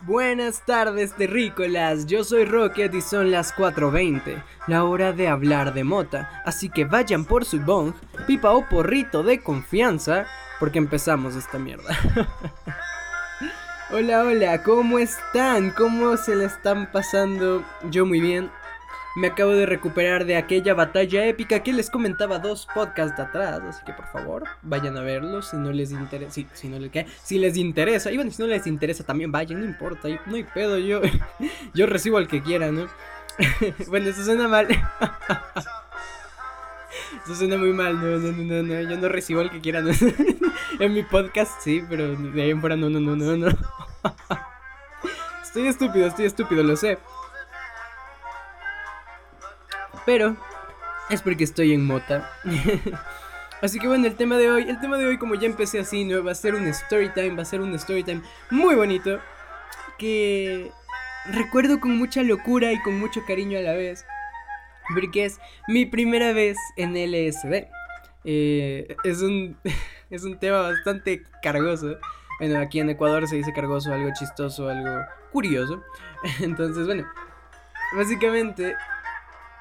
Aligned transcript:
Buenas 0.00 0.60
tardes 0.66 1.14
terrícolas, 1.14 2.06
yo 2.06 2.24
soy 2.24 2.44
Rocket 2.44 2.94
y 2.94 3.00
son 3.00 3.30
las 3.30 3.54
4.20, 3.54 4.42
la 4.66 4.84
hora 4.84 5.12
de 5.12 5.28
hablar 5.28 5.72
de 5.72 5.84
mota, 5.84 6.42
así 6.44 6.68
que 6.68 6.84
vayan 6.84 7.24
por 7.24 7.44
su 7.44 7.60
bong, 7.60 7.94
pipa 8.26 8.50
o 8.50 8.68
porrito 8.68 9.22
de 9.22 9.40
confianza, 9.40 10.26
porque 10.60 10.78
empezamos 10.78 11.36
esta 11.36 11.58
mierda. 11.58 11.96
hola, 13.90 14.24
hola, 14.24 14.62
¿cómo 14.62 14.98
están? 14.98 15.70
¿Cómo 15.70 16.16
se 16.18 16.36
le 16.36 16.46
están 16.46 16.90
pasando? 16.92 17.64
Yo 17.90 18.04
muy 18.04 18.20
bien, 18.20 18.50
me 19.16 19.28
acabo 19.28 19.52
de 19.52 19.66
recuperar 19.66 20.24
de 20.24 20.36
aquella 20.36 20.74
batalla 20.74 21.26
épica 21.26 21.62
que 21.62 21.72
les 21.72 21.90
comentaba 21.90 22.38
dos 22.38 22.66
podcasts 22.74 23.18
atrás, 23.20 23.60
así 23.68 23.84
que 23.84 23.92
por 23.92 24.06
favor, 24.06 24.44
vayan 24.62 24.96
a 24.96 25.02
verlo 25.02 25.42
si 25.42 25.56
no 25.56 25.72
les 25.72 25.92
interesa, 25.92 26.32
si, 26.32 26.46
si 26.52 26.68
no 26.68 26.78
les 26.78 27.56
interesa, 27.56 28.10
y 28.10 28.16
bueno, 28.16 28.30
si 28.30 28.42
no 28.42 28.48
les 28.48 28.66
interesa 28.66 29.04
también 29.04 29.30
vayan, 29.30 29.60
no 29.60 29.66
importa, 29.66 30.08
no 30.26 30.36
hay 30.36 30.44
pedo, 30.44 30.78
yo 30.78 31.00
yo 31.74 31.86
recibo 31.86 32.18
al 32.18 32.28
que 32.28 32.42
quiera, 32.42 32.72
¿no? 32.72 32.88
bueno, 33.88 34.08
eso 34.08 34.24
suena 34.24 34.48
mal. 34.48 34.68
Eso 37.24 37.34
suena 37.36 37.56
muy 37.56 37.72
mal, 37.72 37.94
no, 37.94 38.18
no, 38.18 38.32
no, 38.32 38.62
no, 38.62 38.90
yo 38.90 38.98
no 38.98 39.08
recibo 39.08 39.40
al 39.40 39.50
que 39.50 39.60
quiera, 39.60 39.80
¿no? 39.80 39.90
en 40.78 40.92
mi 40.92 41.02
podcast 41.04 41.52
sí, 41.62 41.82
pero 41.88 42.14
de 42.14 42.42
ahí 42.42 42.50
en 42.50 42.60
fuera 42.60 42.76
no, 42.76 42.90
no, 42.90 43.00
no, 43.00 43.16
no, 43.16 43.36
no. 43.36 43.48
estoy 45.42 45.68
estúpido, 45.68 46.06
estoy 46.06 46.26
estúpido, 46.26 46.62
lo 46.62 46.76
sé. 46.76 46.98
Pero 50.06 50.36
es 51.10 51.22
porque 51.22 51.44
estoy 51.44 51.72
en 51.72 51.84
mota. 51.84 52.30
así 53.62 53.78
que 53.78 53.88
bueno, 53.88 54.06
el 54.06 54.16
tema 54.16 54.36
de 54.36 54.50
hoy, 54.50 54.68
el 54.68 54.80
tema 54.80 54.98
de 54.98 55.06
hoy 55.06 55.18
como 55.18 55.34
ya 55.34 55.46
empecé 55.46 55.80
así, 55.80 56.04
¿no? 56.04 56.22
Va 56.22 56.32
a 56.32 56.34
ser 56.34 56.54
un 56.54 56.66
story 56.68 57.10
time, 57.10 57.36
va 57.36 57.42
a 57.42 57.46
ser 57.46 57.60
un 57.60 57.74
story 57.74 58.04
time 58.04 58.22
muy 58.50 58.74
bonito 58.74 59.20
que 59.98 60.70
recuerdo 61.26 61.80
con 61.80 61.96
mucha 61.96 62.22
locura 62.22 62.72
y 62.72 62.80
con 62.82 62.98
mucho 62.98 63.24
cariño 63.26 63.58
a 63.58 63.62
la 63.62 63.74
vez. 63.74 64.04
Porque 64.92 65.24
es 65.24 65.40
mi 65.66 65.86
primera 65.86 66.32
vez 66.32 66.58
en 66.76 66.92
LSD. 66.92 67.68
Eh, 68.24 68.96
es, 69.04 69.22
un, 69.22 69.56
es 70.10 70.24
un 70.24 70.38
tema 70.38 70.60
bastante 70.62 71.22
cargoso. 71.42 71.96
Bueno, 72.38 72.58
aquí 72.58 72.80
en 72.80 72.90
Ecuador 72.90 73.28
se 73.28 73.36
dice 73.36 73.52
cargoso, 73.52 73.92
algo 73.92 74.10
chistoso, 74.18 74.68
algo 74.68 75.04
curioso. 75.32 75.82
Entonces, 76.40 76.86
bueno, 76.86 77.06
básicamente 77.96 78.74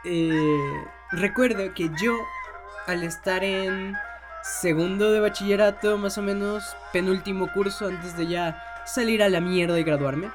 eh, 0.05 0.85
recuerdo 1.11 1.73
que 1.73 1.89
yo, 2.01 2.13
al 2.87 3.03
estar 3.03 3.43
en 3.43 3.95
segundo 4.43 5.11
de 5.11 5.19
bachillerato, 5.19 5.97
más 5.97 6.17
o 6.17 6.21
menos, 6.21 6.75
penúltimo 6.91 7.51
curso, 7.53 7.87
antes 7.87 8.17
de 8.17 8.27
ya 8.27 8.61
salir 8.85 9.23
a 9.23 9.29
la 9.29 9.39
mierda 9.39 9.79
y 9.79 9.83
graduarme, 9.83 10.27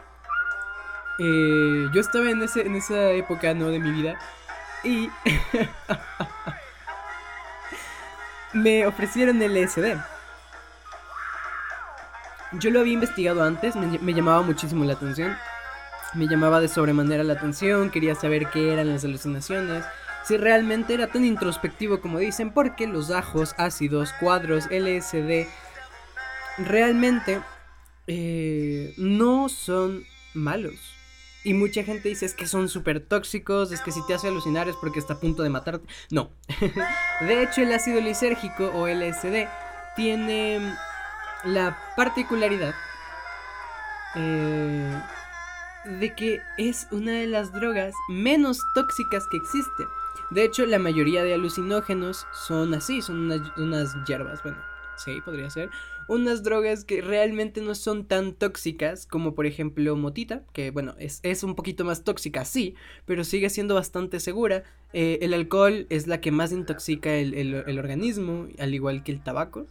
eh, 1.19 1.87
yo 1.93 2.01
estaba 2.01 2.31
en, 2.31 2.43
ese, 2.43 2.63
en 2.63 2.77
esa 2.77 3.11
época, 3.11 3.53
¿no? 3.55 3.69
De 3.69 3.79
mi 3.79 3.91
vida. 3.91 4.19
Y 4.85 5.11
me 8.55 8.87
ofrecieron 8.87 9.43
el 9.43 9.55
LSD. 9.55 9.97
Yo 12.53 12.71
lo 12.71 12.81
había 12.81 12.95
investigado 12.95 13.43
antes, 13.43 13.77
me 13.77 14.15
llamaba 14.15 14.41
muchísimo 14.41 14.85
la 14.85 14.95
atención 14.95 15.37
me 16.15 16.27
llamaba 16.27 16.61
de 16.61 16.69
sobremanera 16.69 17.25
la 17.25 17.35
atención, 17.35 17.91
quería 17.91 18.15
saber 18.15 18.49
qué 18.51 18.73
eran 18.73 18.89
las 18.89 19.05
alucinaciones, 19.05 19.85
si 20.25 20.37
realmente 20.37 20.95
era 20.95 21.07
tan 21.07 21.25
introspectivo 21.25 22.01
como 22.01 22.19
dicen, 22.19 22.53
porque 22.53 22.87
los 22.87 23.11
ajos, 23.11 23.55
ácidos, 23.59 24.13
cuadros, 24.21 24.67
LSD, 24.71 25.47
realmente 26.59 27.41
eh, 28.07 28.95
no 28.97 29.49
son 29.49 30.05
malos. 30.35 30.75
Y 31.45 31.55
mucha 31.55 31.83
gente 31.85 32.09
dice 32.09 32.27
es 32.27 32.35
que 32.35 32.47
son 32.47 32.69
súper 32.69 33.01
tóxicos, 33.01 33.73
es 33.73 33.81
que 33.81 33.93
si 33.93 34.05
te 34.07 34.15
hace 34.15 34.29
alucinar 34.29 34.69
es 34.69 34.77
porque 34.77 34.99
está 34.99 35.15
a 35.15 35.21
punto 35.21 35.43
de 35.43 35.51
matarte. 35.51 35.87
No. 36.11 36.31
de 37.21 37.43
hecho, 37.43 37.63
el 37.63 37.73
ácido 37.73 38.01
lisérgico 38.01 38.71
o 38.75 38.87
LSD 38.89 39.47
tiene 39.97 40.75
la 41.45 41.79
particularidad 41.97 42.75
eh, 44.15 45.01
de 45.85 46.15
que 46.15 46.41
es 46.57 46.87
una 46.91 47.13
de 47.13 47.27
las 47.27 47.53
drogas 47.53 47.95
menos 48.09 48.61
tóxicas 48.75 49.27
que 49.31 49.37
existe. 49.37 49.85
De 50.31 50.45
hecho, 50.45 50.67
la 50.67 50.79
mayoría 50.79 51.23
de 51.23 51.35
alucinógenos 51.35 52.27
son 52.33 52.75
así, 52.75 53.01
son 53.01 53.31
unas, 53.57 53.95
hierbas, 54.07 54.43
bueno, 54.43 54.59
sí, 54.97 55.21
podría 55.25 55.49
ser. 55.49 55.71
Unas 56.07 56.43
drogas 56.43 56.85
que 56.85 57.01
realmente 57.01 57.61
no 57.61 57.75
son 57.75 58.05
tan 58.07 58.35
tóxicas 58.35 59.07
como 59.07 59.35
por 59.35 59.47
ejemplo 59.47 59.95
motita, 59.97 60.43
que 60.53 60.71
bueno, 60.71 60.95
es, 60.99 61.43
un 61.43 61.55
poquito 61.55 61.85
más 61.85 62.05
tóxica, 62.05 62.45
sí, 62.45 62.75
pero 63.07 63.25
sigue 63.25 63.49
siendo 63.51 63.75
bastante 63.75 64.21
segura. 64.21 64.65
Eh, 64.93 65.19
el 65.23 65.33
alcohol 65.35 65.87
es 65.91 66.07
la 66.07 66.21
que 66.21 66.31
más 66.31 66.53
intoxica 66.53 67.15
el, 67.15 67.35
el 67.35 67.79
organismo, 67.79 68.49
al 68.59 68.75
igual 68.75 69.03
que 69.03 69.13
el 69.13 69.23
tabaco. 69.23 69.67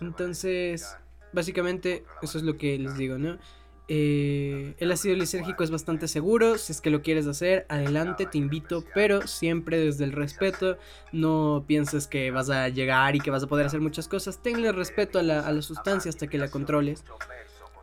Entonces, 0.00 0.96
básicamente, 1.32 2.04
eso 2.22 2.38
es 2.38 2.44
lo 2.44 2.56
que 2.56 2.78
les 2.78 2.96
digo, 2.96 3.18
¿no? 3.18 3.38
Eh, 3.86 4.74
el 4.78 4.92
ácido 4.92 5.14
lisérgico 5.14 5.62
es 5.62 5.70
bastante 5.70 6.08
seguro, 6.08 6.56
si 6.56 6.72
es 6.72 6.80
que 6.80 6.88
lo 6.88 7.02
quieres 7.02 7.26
hacer, 7.26 7.66
adelante, 7.68 8.24
te 8.24 8.38
invito, 8.38 8.82
pero 8.94 9.26
siempre 9.26 9.78
desde 9.78 10.04
el 10.04 10.12
respeto, 10.12 10.78
no 11.12 11.64
pienses 11.66 12.06
que 12.06 12.30
vas 12.30 12.48
a 12.48 12.70
llegar 12.70 13.14
y 13.14 13.20
que 13.20 13.30
vas 13.30 13.42
a 13.42 13.46
poder 13.46 13.66
hacer 13.66 13.80
muchas 13.80 14.08
cosas, 14.08 14.42
tenle 14.42 14.72
respeto 14.72 15.18
a 15.18 15.22
la, 15.22 15.60
sustancia 15.60 16.08
hasta 16.08 16.26
que 16.28 16.38
la 16.38 16.50
controles. 16.50 17.04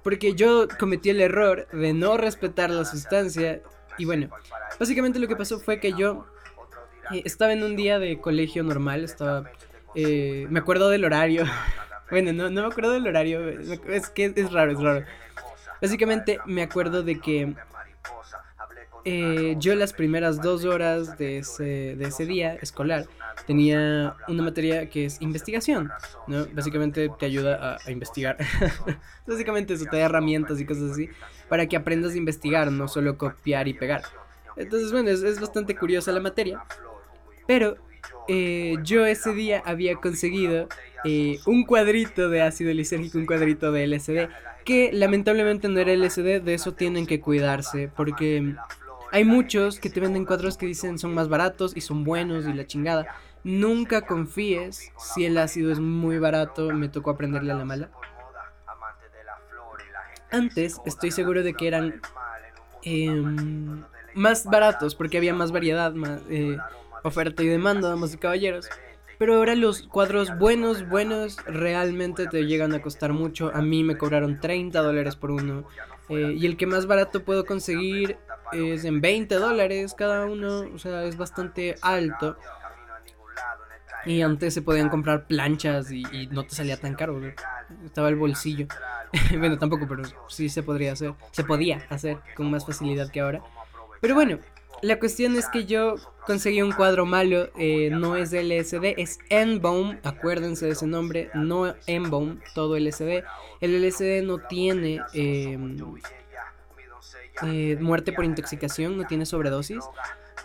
Porque 0.03 0.33
yo 0.33 0.67
cometí 0.79 1.11
el 1.11 1.21
error 1.21 1.67
de 1.71 1.93
no 1.93 2.17
respetar 2.17 2.71
la 2.71 2.85
sustancia 2.85 3.61
y 3.99 4.05
bueno, 4.05 4.29
básicamente 4.79 5.19
lo 5.19 5.27
que 5.27 5.35
pasó 5.35 5.59
fue 5.59 5.79
que 5.79 5.93
yo 5.93 6.25
eh, 7.13 7.21
estaba 7.25 7.53
en 7.53 7.63
un 7.63 7.75
día 7.75 7.99
de 7.99 8.19
colegio 8.19 8.63
normal, 8.63 9.03
estaba... 9.03 9.51
Eh, 9.93 10.47
me 10.49 10.59
acuerdo 10.59 10.89
del 10.89 11.05
horario. 11.05 11.43
bueno, 12.09 12.33
no, 12.33 12.49
no 12.49 12.61
me 12.63 12.67
acuerdo 12.69 12.93
del 12.93 13.05
horario, 13.05 13.47
es 13.49 14.09
que 14.09 14.33
es 14.35 14.51
raro, 14.51 14.71
es 14.71 14.79
raro. 14.79 15.05
Básicamente 15.81 16.39
me 16.45 16.61
acuerdo 16.61 17.03
de 17.03 17.19
que 17.19 17.55
eh, 19.03 19.55
yo 19.57 19.73
las 19.75 19.93
primeras 19.93 20.41
dos 20.41 20.63
horas 20.63 21.17
de 21.17 21.39
ese, 21.39 21.95
de 21.95 22.05
ese 22.05 22.25
día 22.25 22.53
escolar 22.55 23.07
tenía 23.47 24.15
una 24.27 24.43
materia 24.43 24.89
que 24.89 25.05
es 25.05 25.19
investigación, 25.21 25.91
¿no? 26.27 26.45
Básicamente 26.53 27.09
te 27.17 27.25
ayuda 27.25 27.77
a, 27.83 27.91
investigar. 27.91 28.37
Básicamente 29.25 29.73
eso 29.73 29.85
te 29.85 29.97
da 29.97 30.03
herramientas 30.03 30.59
y 30.59 30.65
cosas 30.65 30.91
así 30.91 31.09
para 31.49 31.65
que 31.65 31.75
aprendas 31.75 32.13
a 32.13 32.17
investigar, 32.17 32.71
no 32.71 32.87
solo 32.87 33.17
copiar 33.17 33.67
y 33.67 33.73
pegar. 33.73 34.03
Entonces, 34.55 34.91
bueno, 34.91 35.09
es, 35.09 35.39
bastante 35.39 35.75
curiosa 35.75 36.11
la 36.11 36.19
materia. 36.19 36.63
Pero 37.47 37.75
eh, 38.27 38.75
yo 38.83 39.05
ese 39.05 39.33
día 39.33 39.63
había 39.65 39.95
conseguido 39.95 40.67
eh, 41.03 41.39
un 41.45 41.65
cuadrito 41.65 42.29
de 42.29 42.41
ácido 42.41 42.73
lisérgico, 42.73 43.17
un 43.17 43.25
cuadrito 43.25 43.71
de 43.71 43.87
LSD 43.87 44.29
que 44.63 44.91
lamentablemente 44.93 45.67
no 45.67 45.79
era 45.79 45.93
LSD, 45.93 46.41
de 46.41 46.53
eso 46.53 46.73
tienen 46.73 47.07
que 47.07 47.19
cuidarse, 47.19 47.89
porque 47.95 48.55
hay 49.11 49.25
muchos 49.25 49.79
que 49.79 49.89
te 49.89 49.99
venden 49.99 50.25
cuadros 50.25 50.57
que 50.57 50.65
dicen 50.65 50.97
son 50.97 51.13
más 51.13 51.27
baratos 51.29 51.75
y 51.75 51.81
son 51.81 52.03
buenos 52.03 52.45
y 52.45 52.53
la 52.53 52.65
chingada. 52.65 53.07
Nunca 53.43 54.01
confíes 54.01 54.91
si 54.97 55.25
el 55.25 55.37
ácido 55.37 55.71
es 55.71 55.79
muy 55.79 56.19
barato, 56.19 56.71
me 56.71 56.89
tocó 56.89 57.09
aprenderle 57.09 57.51
a 57.51 57.55
la 57.55 57.65
mala. 57.65 57.89
Antes 60.29 60.79
estoy 60.85 61.11
seguro 61.11 61.43
de 61.43 61.53
que 61.53 61.67
eran 61.67 62.01
em, 62.83 63.83
más 64.13 64.45
baratos 64.45 64.95
porque 64.95 65.17
había 65.17 65.33
más 65.33 65.51
variedad, 65.51 65.91
más 65.93 66.21
eh, 66.29 66.57
oferta 67.03 67.43
y 67.43 67.47
demanda, 67.47 67.89
damas 67.89 68.13
y 68.13 68.17
caballeros. 68.17 68.69
Pero 69.21 69.35
ahora 69.35 69.53
los 69.53 69.83
cuadros 69.83 70.35
buenos, 70.39 70.89
buenos, 70.89 71.37
realmente 71.45 72.25
te 72.25 72.47
llegan 72.47 72.73
a 72.73 72.81
costar 72.81 73.13
mucho. 73.13 73.51
A 73.53 73.61
mí 73.61 73.83
me 73.83 73.95
cobraron 73.95 74.39
30 74.39 74.81
dólares 74.81 75.15
por 75.15 75.29
uno. 75.29 75.63
Eh, 76.09 76.33
y 76.39 76.47
el 76.47 76.57
que 76.57 76.65
más 76.65 76.87
barato 76.87 77.23
puedo 77.23 77.45
conseguir 77.45 78.17
es 78.51 78.83
en 78.83 78.99
20 78.99 79.35
dólares 79.35 79.93
cada 79.95 80.25
uno. 80.25 80.61
O 80.73 80.79
sea, 80.79 81.03
es 81.03 81.17
bastante 81.17 81.75
alto. 81.83 82.35
Y 84.07 84.23
antes 84.23 84.55
se 84.55 84.63
podían 84.63 84.89
comprar 84.89 85.27
planchas 85.27 85.91
y, 85.91 86.01
no 86.31 86.43
te 86.43 86.55
salía 86.55 86.77
tan 86.77 86.95
caro. 86.95 87.21
Estaba 87.85 88.09
el 88.09 88.15
bolsillo. 88.15 88.65
bueno, 89.37 89.59
tampoco, 89.59 89.85
pero 89.87 90.01
sí 90.29 90.49
se 90.49 90.63
podría 90.63 90.93
hacer. 90.93 91.13
Se 91.29 91.43
podía 91.43 91.85
hacer 91.89 92.17
con 92.33 92.49
más 92.49 92.65
facilidad 92.65 93.11
que 93.11 93.19
ahora. 93.19 93.43
Pero 94.01 94.15
bueno, 94.15 94.39
la 94.81 94.99
cuestión 94.99 95.35
es 95.35 95.47
que 95.49 95.65
yo 95.65 95.95
conseguí 96.25 96.61
un 96.61 96.71
cuadro 96.71 97.05
malo, 97.05 97.49
eh, 97.57 97.89
no 97.91 98.15
es 98.15 98.31
LSD, 98.31 98.95
es 98.97 99.19
N-Bone, 99.29 99.99
acuérdense 100.03 100.65
de 100.65 100.71
ese 100.71 100.87
nombre, 100.87 101.29
no 101.33 101.73
N-Bone, 101.85 102.39
todo 102.55 102.77
LSD. 102.77 103.23
El 103.59 103.75
LSD 103.81 104.23
no 104.23 104.39
tiene 104.39 105.01
em, 105.13 105.77
eh, 107.43 107.77
muerte 107.79 108.11
por 108.11 108.25
intoxicación, 108.25 108.97
no 108.97 109.05
tiene 109.05 109.25
sobredosis. 109.25 109.83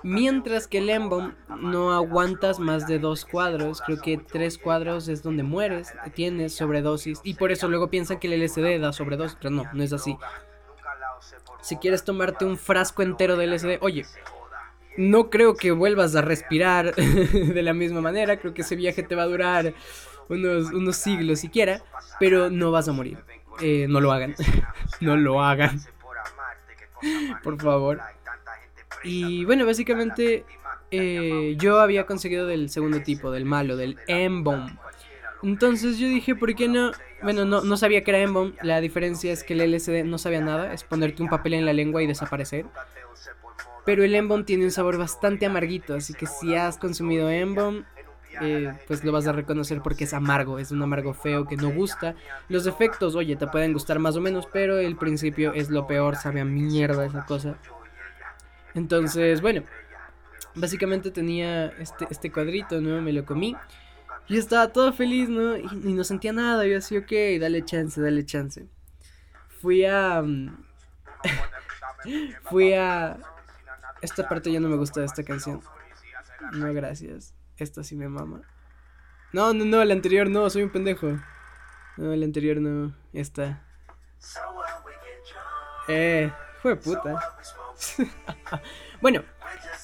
Mientras 0.02 0.66
que 0.66 0.78
el 0.78 0.90
N-Bone 0.90 1.34
no 1.48 1.92
aguantas 1.92 2.58
más 2.58 2.86
de 2.86 2.98
dos 2.98 3.24
cuadros, 3.24 3.80
creo 3.80 4.00
que 4.00 4.18
tres 4.18 4.58
cuadros 4.58 5.08
es 5.08 5.22
donde 5.22 5.42
mueres, 5.42 5.94
tienes 6.14 6.54
sobredosis. 6.54 7.20
Y 7.24 7.34
por 7.34 7.50
eso 7.52 7.68
luego 7.68 7.88
piensan 7.88 8.18
que 8.18 8.32
el 8.32 8.42
LSD 8.42 8.78
da 8.80 8.92
sobredosis, 8.92 9.38
pero 9.40 9.50
no, 9.50 9.64
no 9.72 9.82
es 9.82 9.92
así. 9.92 10.16
Si 11.66 11.76
quieres 11.78 12.04
tomarte 12.04 12.44
un 12.44 12.56
frasco 12.56 13.02
entero 13.02 13.36
de 13.36 13.48
LSD, 13.48 13.78
oye, 13.80 14.06
no 14.96 15.30
creo 15.30 15.56
que 15.56 15.72
vuelvas 15.72 16.14
a 16.14 16.22
respirar 16.22 16.94
de 16.94 17.62
la 17.62 17.74
misma 17.74 18.00
manera, 18.00 18.36
creo 18.36 18.54
que 18.54 18.62
ese 18.62 18.76
viaje 18.76 19.02
te 19.02 19.16
va 19.16 19.24
a 19.24 19.26
durar 19.26 19.74
unos, 20.28 20.96
siglos 20.96 21.40
siquiera, 21.40 21.82
pero 22.20 22.50
no 22.50 22.70
vas 22.70 22.86
a 22.86 22.92
morir. 22.92 23.18
Eh, 23.60 23.86
no 23.88 24.00
lo 24.00 24.12
hagan, 24.12 24.36
no 25.00 25.16
lo 25.16 25.42
hagan, 25.42 25.80
por 27.42 27.60
favor. 27.60 28.00
Y 29.02 29.44
bueno, 29.44 29.66
básicamente 29.66 30.44
eh, 30.92 31.56
yo 31.58 31.80
había 31.80 32.06
conseguido 32.06 32.46
del 32.46 32.70
segundo 32.70 33.02
tipo, 33.02 33.32
del 33.32 33.44
malo, 33.44 33.76
del 33.76 33.98
M-Bomb. 34.06 34.70
Entonces 35.42 35.98
yo 35.98 36.06
dije, 36.06 36.36
¿por 36.36 36.54
qué 36.54 36.68
no? 36.68 36.92
Bueno, 37.22 37.44
no, 37.44 37.62
no 37.62 37.76
sabía 37.76 38.04
que 38.04 38.10
era 38.10 38.20
M-Bomb. 38.20 38.54
La 38.62 38.80
diferencia 38.80 39.32
es 39.32 39.42
que 39.42 39.54
el 39.54 39.72
LSD 39.72 40.04
no 40.04 40.18
sabía 40.18 40.40
nada. 40.40 40.72
Es 40.72 40.84
ponerte 40.84 41.22
un 41.22 41.28
papel 41.28 41.54
en 41.54 41.66
la 41.66 41.72
lengua 41.72 42.02
y 42.02 42.06
desaparecer. 42.06 42.66
Pero 43.84 44.04
el 44.04 44.14
M-Bomb 44.14 44.44
tiene 44.44 44.64
un 44.64 44.70
sabor 44.70 44.98
bastante 44.98 45.46
amarguito. 45.46 45.94
Así 45.94 46.12
que 46.12 46.26
si 46.26 46.54
has 46.54 46.76
consumido 46.76 47.30
M-Bomb, 47.30 47.84
eh, 48.42 48.72
pues 48.86 49.02
lo 49.02 49.12
vas 49.12 49.26
a 49.26 49.32
reconocer 49.32 49.80
porque 49.80 50.04
es 50.04 50.12
amargo. 50.12 50.58
Es 50.58 50.70
un 50.72 50.82
amargo 50.82 51.14
feo 51.14 51.46
que 51.46 51.56
no 51.56 51.70
gusta. 51.70 52.14
Los 52.48 52.66
efectos, 52.66 53.14
oye, 53.14 53.36
te 53.36 53.46
pueden 53.46 53.72
gustar 53.72 53.98
más 53.98 54.16
o 54.16 54.20
menos. 54.20 54.46
Pero 54.52 54.78
el 54.78 54.96
principio 54.96 55.54
es 55.54 55.70
lo 55.70 55.86
peor. 55.86 56.16
Sabe 56.16 56.40
a 56.40 56.44
mierda 56.44 57.06
esa 57.06 57.24
cosa. 57.24 57.56
Entonces, 58.74 59.40
bueno. 59.40 59.62
Básicamente 60.58 61.10
tenía 61.10 61.66
este, 61.78 62.06
este 62.08 62.32
cuadrito, 62.32 62.80
¿no? 62.80 63.02
Me 63.02 63.12
lo 63.12 63.26
comí. 63.26 63.54
Y 64.28 64.38
estaba 64.38 64.72
todo 64.72 64.92
feliz, 64.92 65.28
¿no? 65.28 65.56
Y, 65.56 65.92
no 65.92 66.04
sentía 66.04 66.32
nada. 66.32 66.66
Yo 66.66 66.78
así, 66.78 66.96
ok, 66.96 67.40
dale 67.40 67.64
chance, 67.64 68.00
dale 68.00 68.24
chance. 68.24 68.66
Fui 69.60 69.84
a. 69.84 70.22
Mm, 70.22 70.64
fui 72.50 72.72
a. 72.74 73.18
Esta 74.02 74.28
parte 74.28 74.52
ya 74.52 74.60
no 74.60 74.68
me 74.68 74.76
gusta 74.76 75.00
de 75.00 75.06
esta 75.06 75.22
canción. 75.22 75.60
No, 76.52 76.72
gracias. 76.72 77.34
Esta 77.56 77.82
sí 77.82 77.96
me 77.96 78.08
mama. 78.08 78.42
No, 79.32 79.52
no, 79.54 79.64
no, 79.64 79.84
la 79.84 79.94
anterior 79.94 80.28
no, 80.28 80.48
soy 80.50 80.62
un 80.62 80.70
pendejo. 80.70 81.18
No, 81.96 82.14
la 82.14 82.24
anterior 82.24 82.60
no. 82.60 82.94
Esta. 83.12 83.62
Eh, 85.88 86.32
fue 86.62 86.76
puta. 86.76 87.38
bueno, 89.00 89.22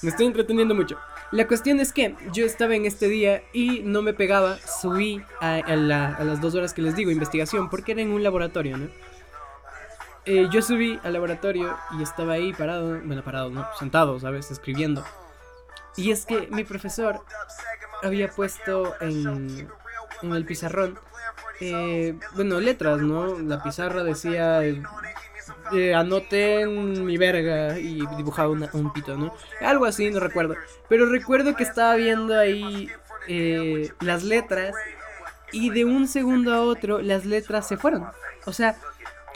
me 0.01 0.09
estoy 0.09 0.25
entreteniendo 0.25 0.75
mucho. 0.75 0.99
La 1.33 1.47
cuestión 1.47 1.79
es 1.79 1.93
que 1.93 2.15
yo 2.31 2.45
estaba 2.45 2.75
en 2.75 2.85
este 2.85 3.07
día 3.07 3.41
y 3.53 3.79
no 3.79 4.03
me 4.03 4.13
pegaba, 4.13 4.59
subí 4.59 5.19
a, 5.41 5.63
las 5.75 6.39
dos 6.39 6.53
horas 6.53 6.75
que 6.75 6.83
les 6.83 6.95
digo, 6.95 7.09
investigación, 7.09 7.71
porque 7.71 7.93
era 7.93 8.03
en 8.03 8.11
un 8.11 8.21
laboratorio, 8.21 8.77
¿no? 8.77 8.87
Eh, 10.25 10.47
yo 10.51 10.61
subí 10.61 10.99
al 11.01 11.13
laboratorio 11.13 11.75
y 11.97 12.03
estaba 12.03 12.33
ahí 12.33 12.53
parado, 12.53 13.01
bueno, 13.03 13.23
parado, 13.23 13.49
¿no? 13.49 13.67
Sentado, 13.79 14.19
¿sabes? 14.19 14.51
Escribiendo. 14.51 15.03
Y 15.97 16.11
es 16.11 16.27
que 16.27 16.49
mi 16.51 16.65
profesor 16.65 17.25
había 18.03 18.29
puesto 18.29 18.93
en, 19.01 19.67
en 20.21 20.31
el 20.33 20.45
pizarrón, 20.45 20.99
eh, 21.61 22.15
bueno, 22.35 22.59
letras, 22.59 22.99
¿no? 22.99 23.39
La 23.39 23.63
pizarra 23.63 24.03
decía 24.03 24.61
anoten 25.95 27.05
mi 27.05 27.17
verga 27.17 27.77
y 27.79 28.05
dibujaba 28.17 28.49
un 28.49 28.93
pito, 28.93 29.17
¿no? 29.17 29.33
Algo 29.61 29.85
así, 29.85 30.09
no 30.09 30.19
recuerdo. 30.19 30.55
Pero 30.89 31.05
recuerdo 31.07 31.55
que 31.55 31.63
estaba 31.63 31.95
viendo 31.95 32.37
ahí 32.37 32.89
eh, 33.27 33.91
las 34.01 34.23
letras 34.23 34.75
y 35.51 35.69
de 35.69 35.85
un 35.85 36.07
segundo 36.07 36.53
a 36.53 36.61
otro 36.61 37.01
las 37.01 37.25
letras 37.25 37.67
se 37.67 37.77
fueron. 37.77 38.05
O 38.45 38.53
sea, 38.53 38.75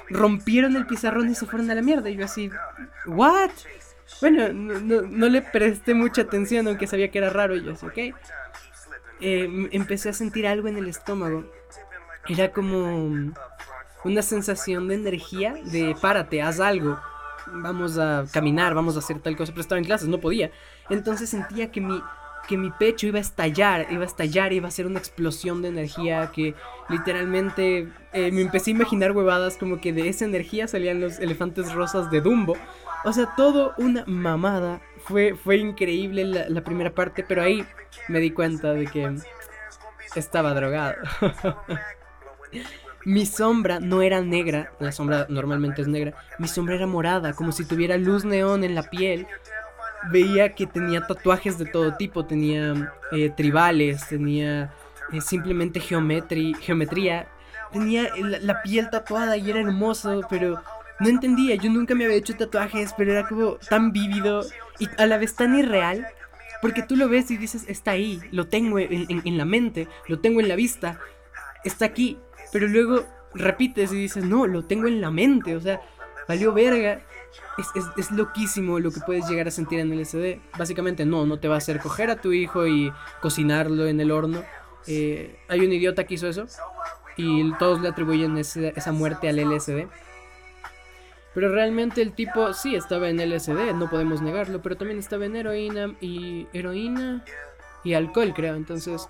rompieron 0.10 0.76
el 0.76 0.86
pizarrón 0.86 1.30
y 1.30 1.36
se 1.36 1.46
fueron 1.46 1.70
a 1.72 1.76
la 1.76 1.82
mierda. 1.82 2.10
Y 2.10 2.18
yo 2.18 2.26
así, 2.26 2.50
¿what? 3.06 3.52
Bueno, 4.22 4.52
no, 4.52 5.28
le 5.28 5.42
presté 5.42 5.94
mucha 5.94 6.24
atención, 6.24 6.68
aunque 6.68 6.88
sabía 6.88 7.12
que 7.12 7.20
era 7.20 7.30
raro. 7.30 7.56
Y 7.56 7.64
yo 7.64 7.74
así, 7.74 7.86
ok. 7.86 7.98
Eh, 9.20 9.70
empecé 9.72 10.10
a 10.10 10.14
sentir 10.14 10.48
algo 10.48 10.68
en 10.68 10.78
el 10.78 10.88
estómago. 10.88 11.46
Era 12.28 12.52
como 12.52 13.34
una 14.04 14.22
sensación 14.22 14.88
de 14.88 14.96
energía, 14.96 15.56
de 15.66 15.96
párate, 16.00 16.42
haz 16.42 16.60
algo, 16.60 16.98
vamos 17.48 17.98
a 17.98 18.26
caminar, 18.32 18.74
vamos 18.74 18.96
a 18.96 19.00
hacer 19.00 19.20
tal 19.20 19.36
cosa, 19.36 19.52
pero 19.52 19.62
estaba 19.62 19.80
en 19.80 19.86
clases, 19.86 20.08
no 20.08 20.20
podía. 20.20 20.52
Entonces 20.90 21.30
sentía 21.30 21.72
que 21.72 21.82
mi, 21.82 22.02
que 22.48 22.58
mi 22.58 22.72
pecho 22.72 23.08
iba 23.08 23.18
a 23.18 23.22
estallar, 23.22 23.88
iba 23.90 24.04
a 24.04 24.06
estallar, 24.06 24.54
iba 24.54 24.68
a 24.68 24.72
ser 24.72 24.88
una 24.88 25.00
explosión 25.00 25.62
de 25.62 25.70
energía 25.70 26.32
que 26.34 26.56
literalmente 26.90 27.90
eh, 28.14 28.32
me 28.32 28.42
empecé 28.42 28.72
a 28.72 28.76
imaginar 28.76 29.12
huevadas 29.12 29.58
como 29.58 29.80
que 29.82 29.94
de 29.94 30.10
esa 30.10 30.26
energía 30.26 30.68
salían 30.68 31.02
los 31.02 31.20
elefantes 31.20 31.74
rosas 31.74 32.10
de 32.12 32.22
Dumbo. 32.22 32.56
O 33.04 33.14
sea, 33.14 33.34
todo 33.36 33.74
una 33.78 34.04
mamada. 34.08 34.82
Fue, 35.00 35.36
fue 35.36 35.58
increíble 35.58 36.26
la, 36.26 36.50
la 36.50 36.64
primera 36.64 36.94
parte, 36.94 37.24
pero 37.24 37.42
ahí 37.42 37.66
me 38.10 38.20
di 38.20 38.32
cuenta 38.32 38.74
de 38.74 38.88
que 38.88 39.16
estaba 40.16 40.54
drogado. 40.54 40.98
Mi 43.08 43.26
sombra 43.26 43.80
no 43.80 44.02
era 44.02 44.20
negra, 44.20 44.74
la 44.80 44.92
sombra 44.92 45.28
normalmente 45.30 45.82
es 45.82 45.88
negra, 45.88 46.14
mi 46.40 46.50
sombra 46.50 46.76
era 46.76 46.88
morada, 46.88 47.32
como 47.32 47.54
si 47.54 47.64
tuviera 47.64 47.96
luz 47.96 48.26
neón 48.26 48.66
en 48.66 48.76
la 48.76 48.84
piel. 48.84 49.28
Veía 50.12 50.54
que 50.54 50.68
tenía 50.68 51.08
tatuajes 51.08 51.58
de 51.58 51.68
todo 51.68 51.96
tipo, 51.96 52.26
tenía 52.26 52.94
eh, 53.14 53.30
tribales, 53.30 54.06
tenía 54.10 54.74
eh, 55.14 55.22
simplemente 55.22 55.80
geometría, 55.80 57.30
tenía 57.72 58.10
la, 58.18 58.62
piel 58.62 58.90
tatuada 58.90 59.38
y 59.38 59.52
era 59.52 59.62
hermoso, 59.62 60.28
pero 60.30 60.62
no 61.00 61.08
entendía, 61.08 61.56
yo 61.56 61.70
nunca 61.70 61.96
me 61.96 62.04
había 62.04 62.18
hecho 62.18 62.36
tatuajes, 62.36 62.94
pero 62.98 63.14
era 63.14 63.26
como 63.26 63.54
tan 63.70 63.94
vívido 63.94 64.44
y 64.80 64.90
a 64.98 65.06
la 65.06 65.18
vez 65.18 65.34
tan 65.34 65.58
irreal, 65.58 66.06
porque 66.62 66.84
tú 66.84 66.98
lo 66.98 67.08
ves 67.08 67.32
y 67.32 67.38
dices, 67.38 67.64
está 67.70 67.92
ahí, 67.92 68.20
lo 68.32 68.48
tengo 68.48 68.80
en 68.80 69.38
la 69.38 69.46
mente, 69.46 69.88
lo 70.10 70.20
tengo 70.20 70.42
en 70.42 70.50
la 70.50 70.58
vista, 70.58 71.00
está 71.64 71.86
aquí, 71.86 72.18
pero 72.52 72.68
luego 72.68 73.06
repites 73.34 73.92
y 73.92 73.96
dices, 73.96 74.24
no, 74.24 74.48
lo 74.48 74.66
tengo 74.66 74.88
en 74.88 75.02
la 75.02 75.12
mente, 75.12 75.56
o 75.56 75.62
sea, 75.62 75.82
valió 76.28 76.54
verga. 76.54 77.02
Es, 77.98 78.12
loquísimo 78.12 78.80
lo 78.80 78.92
que 78.92 79.00
puedes 79.02 79.28
llegar 79.30 79.48
a 79.48 79.52
sentir 79.52 79.80
en 79.80 79.92
el 79.92 80.06
SD. 80.06 80.40
Básicamente 80.58 81.06
no, 81.06 81.26
no 81.26 81.40
te 81.40 81.48
va 81.48 81.56
a 81.56 81.58
hacer 81.58 81.80
coger 81.80 82.10
a 82.10 82.22
tu 82.22 82.32
hijo 82.32 82.68
y 82.68 82.92
cocinarlo 83.22 83.88
en 83.88 84.00
el 84.00 84.12
horno. 84.12 84.44
Eh, 84.88 85.40
hay 85.48 85.60
un 85.62 85.72
idiota 85.72 86.06
que 86.06 86.16
hizo 86.16 86.28
eso 86.28 86.46
y 87.18 87.52
todos 87.58 87.82
le 87.82 87.90
atribuyen 87.90 88.38
esa 88.38 88.92
muerte 88.92 89.28
al 89.28 89.38
LSD. 89.38 89.88
Pero 91.34 91.52
realmente 91.52 92.02
el 92.02 92.14
tipo 92.14 92.54
sí 92.54 92.76
estaba 92.76 93.10
en 93.10 93.18
LSD, 93.18 93.74
no 93.76 93.90
podemos 93.90 94.22
negarlo, 94.22 94.62
pero 94.62 94.76
también 94.76 95.00
estaba 95.00 95.26
en 95.26 95.36
heroína 95.36 95.96
y 96.02 96.48
heroína 96.54 97.24
y 97.84 97.94
alcohol, 97.94 98.34
creo. 98.36 98.56
Entonces, 98.56 99.08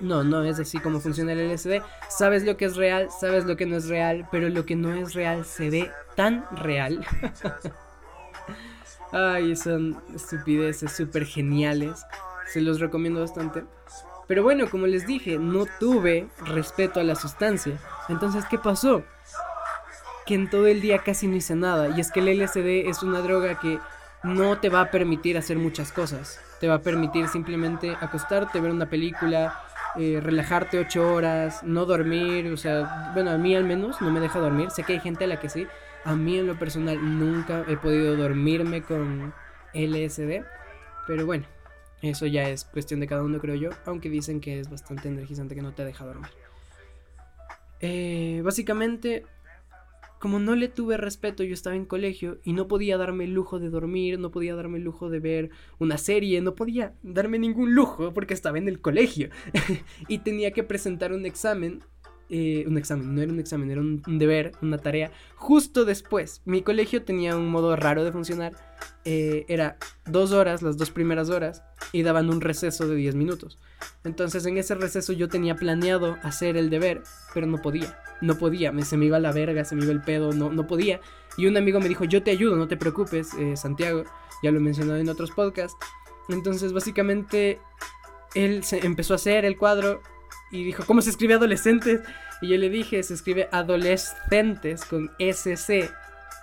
no, 0.00 0.22
no 0.24 0.44
es 0.44 0.58
así 0.60 0.78
como 0.78 1.00
funciona 1.00 1.32
el 1.32 1.52
LSD. 1.52 1.82
Sabes 2.08 2.44
lo 2.44 2.56
que 2.56 2.66
es 2.66 2.76
real, 2.76 3.08
sabes 3.10 3.44
lo 3.44 3.56
que 3.56 3.66
no 3.66 3.76
es 3.76 3.88
real, 3.88 4.28
pero 4.30 4.48
lo 4.48 4.64
que 4.64 4.76
no 4.76 4.94
es 4.94 5.14
real 5.14 5.44
se 5.44 5.70
ve 5.70 5.90
tan 6.14 6.44
real. 6.52 7.04
Ay, 9.12 9.56
son 9.56 10.00
estupideces 10.14 10.92
súper 10.92 11.24
geniales. 11.24 12.04
Se 12.52 12.60
los 12.60 12.80
recomiendo 12.80 13.20
bastante. 13.20 13.64
Pero 14.26 14.42
bueno, 14.42 14.68
como 14.70 14.86
les 14.86 15.06
dije, 15.06 15.38
no 15.38 15.64
tuve 15.80 16.28
respeto 16.44 17.00
a 17.00 17.04
la 17.04 17.14
sustancia. 17.14 17.78
Entonces, 18.08 18.44
¿qué 18.50 18.58
pasó? 18.58 19.02
Que 20.26 20.34
en 20.34 20.50
todo 20.50 20.66
el 20.66 20.82
día 20.82 20.98
casi 20.98 21.26
no 21.26 21.36
hice 21.36 21.56
nada. 21.56 21.88
Y 21.96 22.00
es 22.00 22.12
que 22.12 22.20
el 22.20 22.38
LSD 22.38 22.88
es 22.88 23.02
una 23.02 23.20
droga 23.20 23.58
que 23.58 23.78
no 24.22 24.58
te 24.58 24.68
va 24.68 24.82
a 24.82 24.90
permitir 24.90 25.38
hacer 25.38 25.56
muchas 25.56 25.92
cosas. 25.92 26.38
Te 26.60 26.68
va 26.68 26.74
a 26.74 26.82
permitir 26.82 27.28
simplemente 27.28 27.96
acostarte, 28.00 28.60
ver 28.60 28.72
una 28.72 28.90
película, 28.90 29.62
eh, 29.98 30.20
relajarte 30.22 30.78
ocho 30.78 31.12
horas, 31.12 31.62
no 31.62 31.84
dormir, 31.84 32.46
o 32.52 32.56
sea, 32.56 33.10
bueno, 33.14 33.30
a 33.30 33.38
mí 33.38 33.54
al 33.54 33.64
menos 33.64 34.00
no 34.00 34.10
me 34.10 34.20
deja 34.20 34.38
dormir, 34.38 34.70
sé 34.70 34.84
que 34.84 34.94
hay 34.94 35.00
gente 35.00 35.24
a 35.24 35.26
la 35.26 35.40
que 35.40 35.48
sí, 35.48 35.66
a 36.04 36.14
mí 36.14 36.38
en 36.38 36.46
lo 36.46 36.58
personal 36.58 36.98
nunca 37.18 37.64
he 37.68 37.76
podido 37.76 38.16
dormirme 38.16 38.82
con 38.82 39.34
LSD, 39.74 40.44
pero 41.06 41.26
bueno, 41.26 41.46
eso 42.00 42.26
ya 42.26 42.48
es 42.48 42.64
cuestión 42.64 43.00
de 43.00 43.06
cada 43.06 43.22
uno 43.22 43.40
creo 43.40 43.56
yo, 43.56 43.70
aunque 43.86 44.08
dicen 44.08 44.40
que 44.40 44.60
es 44.60 44.70
bastante 44.70 45.08
energizante 45.08 45.54
que 45.54 45.62
no 45.62 45.72
te 45.72 45.84
deja 45.84 46.04
dormir. 46.04 46.30
Eh, 47.80 48.40
básicamente 48.44 49.24
como 50.18 50.38
no 50.38 50.54
le 50.56 50.68
tuve 50.68 50.96
respeto, 50.96 51.42
yo 51.44 51.54
estaba 51.54 51.76
en 51.76 51.84
colegio 51.84 52.38
y 52.44 52.52
no 52.52 52.68
podía 52.68 52.96
darme 52.96 53.24
el 53.24 53.34
lujo 53.34 53.58
de 53.58 53.70
dormir, 53.70 54.18
no 54.18 54.30
podía 54.30 54.54
darme 54.54 54.78
el 54.78 54.84
lujo 54.84 55.10
de 55.10 55.20
ver 55.20 55.50
una 55.78 55.98
serie, 55.98 56.40
no 56.40 56.54
podía 56.54 56.94
darme 57.02 57.38
ningún 57.38 57.74
lujo 57.74 58.12
porque 58.12 58.34
estaba 58.34 58.58
en 58.58 58.68
el 58.68 58.80
colegio. 58.80 59.30
Y 60.08 60.18
tenía 60.18 60.52
que 60.52 60.62
presentar 60.62 61.12
un 61.12 61.26
examen 61.26 61.82
eh, 62.30 62.64
un 62.66 62.76
examen, 62.76 63.14
no 63.14 63.22
era 63.22 63.32
un 63.32 63.40
examen, 63.40 63.70
era 63.70 63.80
un, 63.80 64.02
deber, 64.18 64.52
una 64.60 64.78
tarea. 64.78 65.10
Justo 65.36 65.84
después, 65.84 66.42
mi 66.44 66.62
colegio 66.62 67.02
tenía 67.02 67.36
un 67.36 67.48
modo 67.48 67.74
raro 67.76 68.04
de 68.04 68.12
funcionar. 68.12 68.52
Eh, 69.04 69.46
era 69.48 69.78
dos 70.06 70.32
horas, 70.32 70.62
las 70.62 70.76
dos 70.76 70.90
primeras 70.90 71.30
horas, 71.30 71.62
y 71.92 72.02
daban 72.02 72.28
un 72.28 72.40
receso 72.40 72.86
de 72.86 72.96
10 72.96 73.14
minutos. 73.14 73.58
Entonces 74.04 74.44
en 74.46 74.58
ese 74.58 74.74
receso 74.74 75.12
yo 75.12 75.28
tenía 75.28 75.56
planeado 75.56 76.16
hacer 76.22 76.56
el 76.56 76.70
deber, 76.70 77.02
pero 77.32 77.46
no 77.46 77.62
podía. 77.62 77.98
No 78.20 78.36
podía, 78.36 78.72
me, 78.72 78.82
se 78.82 78.96
me 78.96 79.06
iba 79.06 79.18
la 79.18 79.32
verga, 79.32 79.64
se 79.64 79.74
me 79.74 79.84
iba 79.84 79.92
el 79.92 80.02
pedo, 80.02 80.32
no, 80.32 80.50
no 80.50 80.66
podía. 80.66 81.00
Y 81.36 81.46
un 81.46 81.56
amigo 81.56 81.80
me 81.80 81.88
dijo, 81.88 82.04
yo 82.04 82.22
te 82.22 82.30
ayudo, 82.30 82.56
no 82.56 82.68
te 82.68 82.76
preocupes, 82.76 83.32
eh, 83.34 83.56
Santiago. 83.56 84.04
Ya 84.42 84.50
lo 84.50 84.58
he 84.58 84.60
mencionado 84.60 84.98
en 84.98 85.08
otros 85.08 85.30
podcasts. 85.30 85.76
Entonces 86.28 86.72
básicamente 86.72 87.58
él 88.34 88.64
se 88.64 88.84
empezó 88.84 89.14
a 89.14 89.16
hacer 89.16 89.44
el 89.44 89.56
cuadro 89.56 90.02
y 90.50 90.64
dijo, 90.64 90.84
¿cómo 90.86 91.02
se 91.02 91.10
escribe 91.10 91.34
adolescentes? 91.34 92.00
Y 92.40 92.48
yo 92.48 92.56
le 92.56 92.70
dije, 92.70 93.02
se 93.02 93.14
escribe 93.14 93.48
adolescentes 93.52 94.84
con 94.84 95.10
SC. 95.18 95.90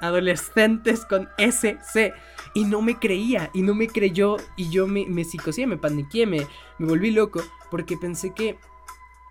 Adolescentes 0.01 1.05
con 1.05 1.29
SC. 1.37 2.13
Y 2.53 2.65
no 2.65 2.81
me 2.81 2.99
creía, 2.99 3.49
y 3.53 3.61
no 3.61 3.73
me 3.73 3.87
creyó, 3.87 4.37
y 4.55 4.69
yo 4.69 4.87
me, 4.87 5.05
me 5.07 5.25
me 5.67 5.77
paniqué, 5.77 6.25
me, 6.25 6.47
me 6.77 6.87
volví 6.87 7.11
loco, 7.11 7.43
porque 7.71 7.97
pensé 7.97 8.33
que 8.33 8.57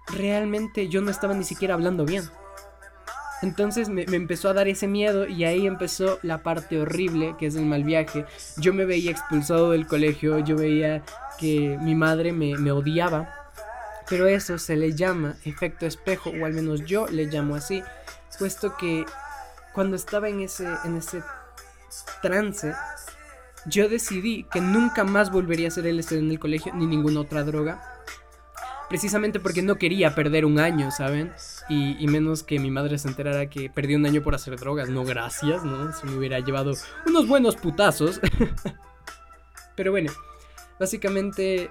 realmente 0.08 0.88
yo 0.88 1.00
no 1.00 1.10
estaba 1.10 1.34
ni 1.34 1.44
siquiera 1.44 1.74
hablando 1.74 2.04
bien. 2.04 2.24
Entonces 3.42 3.88
me, 3.88 4.02
empezó 4.02 4.48
a 4.48 4.54
dar 4.54 4.68
ese 4.68 4.86
miedo 4.86 5.28
y 5.28 5.44
ahí 5.44 5.66
empezó 5.66 6.18
la 6.22 6.42
parte 6.42 6.80
horrible 6.80 7.34
que 7.38 7.46
es 7.46 7.56
el 7.56 7.66
mal 7.66 7.84
viaje. 7.84 8.24
Yo 8.56 8.72
me 8.72 8.84
veía 8.84 9.10
expulsado 9.10 9.70
del 9.70 9.86
colegio, 9.86 10.38
yo 10.38 10.56
veía 10.56 11.02
que 11.38 11.78
mi 11.82 11.94
madre 11.94 12.32
me, 12.32 12.56
me 12.56 12.72
odiaba 12.72 13.43
pero 14.08 14.26
eso 14.26 14.58
se 14.58 14.76
le 14.76 14.94
llama 14.94 15.36
efecto 15.44 15.86
espejo, 15.86 16.30
o 16.30 16.44
al 16.44 16.52
menos 16.52 16.84
yo 16.84 17.06
le 17.08 17.26
llamo 17.26 17.54
así, 17.54 17.82
puesto 18.38 18.76
que 18.76 19.04
cuando 19.72 19.96
estaba 19.96 20.28
en 20.28 20.40
ese, 20.40 20.68
en 20.84 20.96
ese 20.96 21.22
trance, 22.22 22.74
yo 23.66 23.88
decidí 23.88 24.44
que 24.44 24.60
nunca 24.60 25.04
más 25.04 25.30
volvería 25.30 25.66
a 25.66 25.68
hacer 25.68 25.86
LSD 25.86 26.18
en 26.18 26.30
el 26.30 26.38
colegio 26.38 26.72
ni 26.74 26.86
ninguna 26.86 27.20
otra 27.20 27.44
droga. 27.44 27.90
Precisamente 28.88 29.40
porque 29.40 29.62
no 29.62 29.76
quería 29.76 30.14
perder 30.14 30.44
un 30.44 30.60
año, 30.60 30.90
¿saben? 30.90 31.32
Y, 31.70 31.96
y, 31.98 32.06
menos 32.06 32.42
que 32.42 32.58
mi 32.58 32.70
madre 32.70 32.98
se 32.98 33.08
enterara 33.08 33.48
que 33.48 33.70
perdí 33.70 33.94
un 33.94 34.04
año 34.04 34.22
por 34.22 34.34
hacer 34.34 34.56
drogas. 34.56 34.90
No, 34.90 35.04
gracias, 35.04 35.64
¿no? 35.64 35.90
Se 35.92 36.06
me 36.06 36.16
hubiera 36.16 36.38
llevado 36.40 36.74
unos 37.06 37.26
buenos 37.26 37.56
putazos. 37.56 38.20
Pero 39.76 39.90
bueno, 39.90 40.12
básicamente 40.78 41.70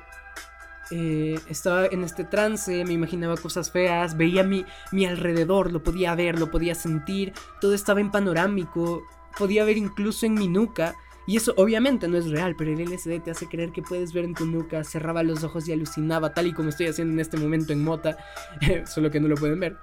eh, 0.96 1.40
estaba 1.50 1.88
en 1.88 2.04
este 2.04 2.24
trance, 2.24 2.86
me 2.86 2.94
imaginaba 2.94 3.36
cosas 3.36 3.72
feas, 3.72 4.16
veía 4.16 4.44
mi, 4.44 4.64
mi 4.92 5.08
alrededor, 5.08 5.72
lo 5.72 5.82
podía 5.82 6.14
ver, 6.14 6.38
lo 6.38 6.52
podía 6.52 6.76
sentir, 6.76 7.34
todo 7.60 7.74
estaba 7.74 8.00
en 8.00 8.12
panorámico, 8.12 9.02
podía 9.36 9.66
ver 9.66 9.78
incluso 9.78 10.28
en 10.28 10.36
mi 10.36 10.48
nuca. 10.48 10.96
Y 11.26 11.38
eso 11.38 11.56
obviamente 11.58 12.08
no 12.08 12.18
es 12.18 12.30
real, 12.30 12.56
pero 12.56 12.74
el 12.74 12.82
LSD 12.82 13.24
te 13.24 13.32
hace 13.32 13.48
creer 13.48 13.72
que 13.72 13.82
puedes 13.82 14.14
ver 14.14 14.24
en 14.24 14.36
tu 14.36 14.46
nuca, 14.46 14.84
cerraba 14.84 15.24
los 15.24 15.44
ojos 15.44 15.68
y 15.68 15.74
alucinaba, 15.74 16.32
tal 16.32 16.46
y 16.46 16.54
como 16.54 16.70
estoy 16.70 16.86
haciendo 16.86 17.14
en 17.14 17.22
este 17.22 17.38
momento 17.38 17.74
en 17.74 17.84
Mota, 17.84 18.16
solo 18.86 19.10
que 19.10 19.20
no 19.20 19.28
lo 19.28 19.36
pueden 19.36 19.60
ver. 19.60 19.78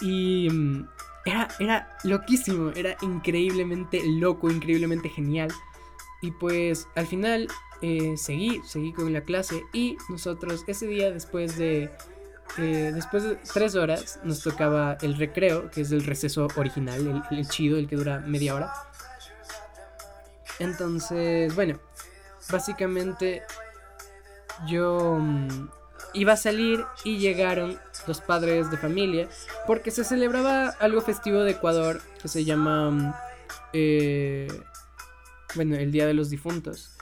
Y 0.00 0.48
mm, 0.48 0.88
era, 1.24 1.48
era 1.58 1.98
loquísimo, 2.04 2.70
era 2.76 2.96
increíblemente 3.02 4.00
loco, 4.06 4.52
increíblemente 4.52 5.08
genial. 5.08 5.50
Y 6.22 6.30
pues 6.30 6.86
al 6.94 7.08
final 7.08 7.48
eh, 7.82 8.14
seguí, 8.16 8.60
seguí 8.64 8.92
con 8.92 9.12
la 9.12 9.20
clase 9.22 9.64
y 9.72 9.96
nosotros 10.08 10.64
ese 10.66 10.86
día 10.86 11.10
después 11.10 11.56
de... 11.56 11.90
Eh, 12.58 12.92
después 12.94 13.24
de 13.24 13.36
tres 13.52 13.74
horas 13.74 14.20
nos 14.22 14.40
tocaba 14.40 14.96
el 15.02 15.16
recreo, 15.16 15.68
que 15.70 15.80
es 15.80 15.90
el 15.90 16.04
receso 16.04 16.46
original, 16.56 17.24
el, 17.30 17.48
chido, 17.48 17.76
el 17.76 17.88
que 17.88 17.96
dura 17.96 18.20
media 18.20 18.54
hora. 18.54 18.72
Entonces, 20.60 21.54
bueno, 21.54 21.78
básicamente 22.50 23.42
yo 24.66 25.18
mm, 25.20 25.68
iba 26.14 26.32
a 26.32 26.36
salir 26.36 26.84
y 27.04 27.18
llegaron 27.18 27.78
los 28.06 28.20
padres 28.20 28.70
de 28.70 28.76
familia 28.76 29.28
porque 29.66 29.90
se 29.90 30.04
celebraba 30.04 30.68
algo 30.68 31.00
festivo 31.00 31.40
de 31.40 31.50
Ecuador 31.50 32.00
que 32.22 32.28
se 32.28 32.44
llama, 32.44 32.90
mm, 32.90 33.14
eh, 33.72 34.62
bueno, 35.56 35.76
el 35.76 35.90
Día 35.90 36.06
de 36.06 36.14
los 36.14 36.30
Difuntos. 36.30 36.95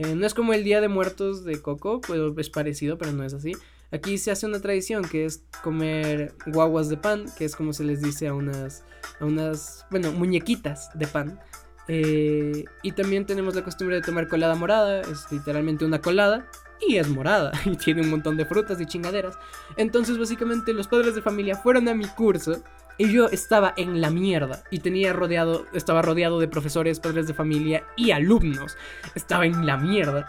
Eh, 0.00 0.14
no 0.14 0.26
es 0.26 0.32
como 0.32 0.54
el 0.54 0.64
Día 0.64 0.80
de 0.80 0.88
Muertos 0.88 1.44
de 1.44 1.60
Coco, 1.60 2.00
es 2.38 2.48
parecido, 2.48 2.96
pero 2.96 3.12
no 3.12 3.22
es 3.22 3.34
así. 3.34 3.52
Aquí 3.92 4.16
se 4.16 4.30
hace 4.30 4.46
una 4.46 4.58
tradición 4.58 5.06
que 5.06 5.26
es 5.26 5.44
comer 5.62 6.32
guaguas 6.46 6.88
de 6.88 6.96
pan, 6.96 7.26
que 7.36 7.44
es 7.44 7.54
como 7.54 7.74
se 7.74 7.84
les 7.84 8.00
dice 8.00 8.26
a 8.26 8.32
unas, 8.32 8.82
a 9.20 9.26
unas 9.26 9.84
bueno, 9.90 10.10
muñequitas 10.12 10.88
de 10.94 11.06
pan. 11.06 11.38
Eh, 11.86 12.64
y 12.82 12.92
también 12.92 13.26
tenemos 13.26 13.54
la 13.54 13.62
costumbre 13.62 13.96
de 13.96 14.02
tomar 14.02 14.26
colada 14.26 14.54
morada, 14.54 15.02
es 15.02 15.30
literalmente 15.30 15.84
una 15.84 16.00
colada, 16.00 16.46
y 16.80 16.96
es 16.96 17.10
morada, 17.10 17.52
y 17.66 17.76
tiene 17.76 18.00
un 18.00 18.08
montón 18.08 18.38
de 18.38 18.46
frutas 18.46 18.80
y 18.80 18.86
chingaderas. 18.86 19.36
Entonces 19.76 20.16
básicamente 20.16 20.72
los 20.72 20.88
padres 20.88 21.14
de 21.14 21.20
familia 21.20 21.56
fueron 21.56 21.86
a 21.88 21.94
mi 21.94 22.06
curso 22.06 22.64
y 23.00 23.10
yo 23.10 23.30
estaba 23.30 23.72
en 23.78 24.02
la 24.02 24.10
mierda 24.10 24.62
y 24.70 24.80
tenía 24.80 25.14
rodeado, 25.14 25.64
estaba 25.72 26.02
rodeado 26.02 26.38
de 26.38 26.48
profesores, 26.48 27.00
padres 27.00 27.26
de 27.26 27.32
familia 27.32 27.82
y 27.96 28.10
alumnos. 28.10 28.76
Estaba 29.14 29.46
en 29.46 29.64
la 29.64 29.78
mierda. 29.78 30.28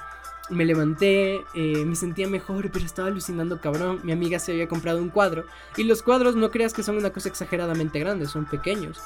Me 0.50 0.63
levanté, 0.63 1.42
eh, 1.54 1.84
me 1.86 1.98
sentía 1.98 2.30
mejor, 2.30 2.72
pero 2.72 2.86
estaba 2.86 3.10
alucinando 3.10 3.60
cabrón. 3.60 4.00
Mi 4.04 4.13
amiga 4.13 4.40
se 4.40 4.54
había 4.54 4.70
comprado 4.70 5.01
un 5.01 5.10
cuadro. 5.10 5.44
Y 5.75 5.84
los 5.84 6.01
cuadros 6.01 6.38
no 6.38 6.50
creas 6.50 6.72
que 6.72 6.82
son 6.82 6.96
una 6.96 7.10
cosa 7.10 7.28
exageradamente 7.28 8.00
grande, 8.00 8.25
son 8.25 8.46
pequeños. 8.46 9.01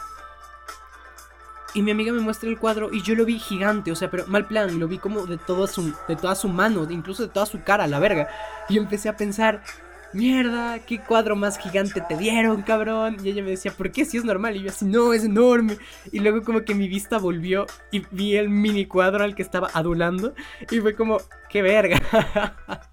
Y 1.74 1.82
mi 1.82 1.90
amiga 1.90 2.14
me 2.14 2.22
muestra 2.22 2.48
el 2.48 2.60
cuadro 2.60 2.94
y 2.94 3.02
yo 3.02 3.16
lo 3.16 3.26
vi 3.26 3.40
gigante, 3.40 3.92
o 3.92 3.96
sea, 3.96 4.12
pero 4.12 4.28
mal 4.28 4.46
plan, 4.46 4.80
lo 4.80 4.88
vi 4.88 5.00
como 5.00 5.26
de, 5.26 5.40
todo 5.40 5.66
su, 5.66 5.92
de 6.08 6.16
toda 6.16 6.36
su 6.36 6.50
mano, 6.50 6.86
incluso 6.92 7.24
de 7.24 7.30
toda 7.30 7.48
su 7.48 7.64
cara, 7.64 7.88
la 7.88 7.98
verga. 7.98 8.30
Y 8.70 8.76
yo 8.76 8.82
empecé 8.84 9.10
a 9.10 9.18
pensar, 9.18 9.64
mierda, 10.16 10.80
qué 10.80 11.00
cuadro 11.00 11.36
más 11.36 11.60
gigante 11.60 12.02
te 12.02 12.18
dieron, 12.18 12.64
cabrón. 12.64 13.18
Y 13.24 13.30
ella 13.30 13.44
me 13.44 13.52
decía, 13.52 13.72
¿por 13.72 13.92
qué 13.92 14.06
si 14.06 14.18
es 14.18 14.26
normal? 14.26 14.56
Y 14.56 14.64
yo 14.64 14.70
así, 14.70 14.86
no, 14.86 15.14
es 15.14 15.24
enorme. 15.24 15.78
Y 16.12 16.20
luego 16.20 16.42
como 16.44 16.64
que 16.64 16.74
mi 16.74 16.88
vista 16.88 17.20
volvió 17.20 17.68
y 17.92 18.04
vi 18.12 18.36
el 18.36 18.50
mini 18.50 18.86
cuadro 18.86 19.24
al 19.24 19.36
que 19.36 19.44
estaba 19.44 19.70
adulando. 19.74 20.34
Y 20.72 20.80
fue 20.80 20.96
como, 20.96 21.18
qué 21.50 21.62
verga. 21.62 22.02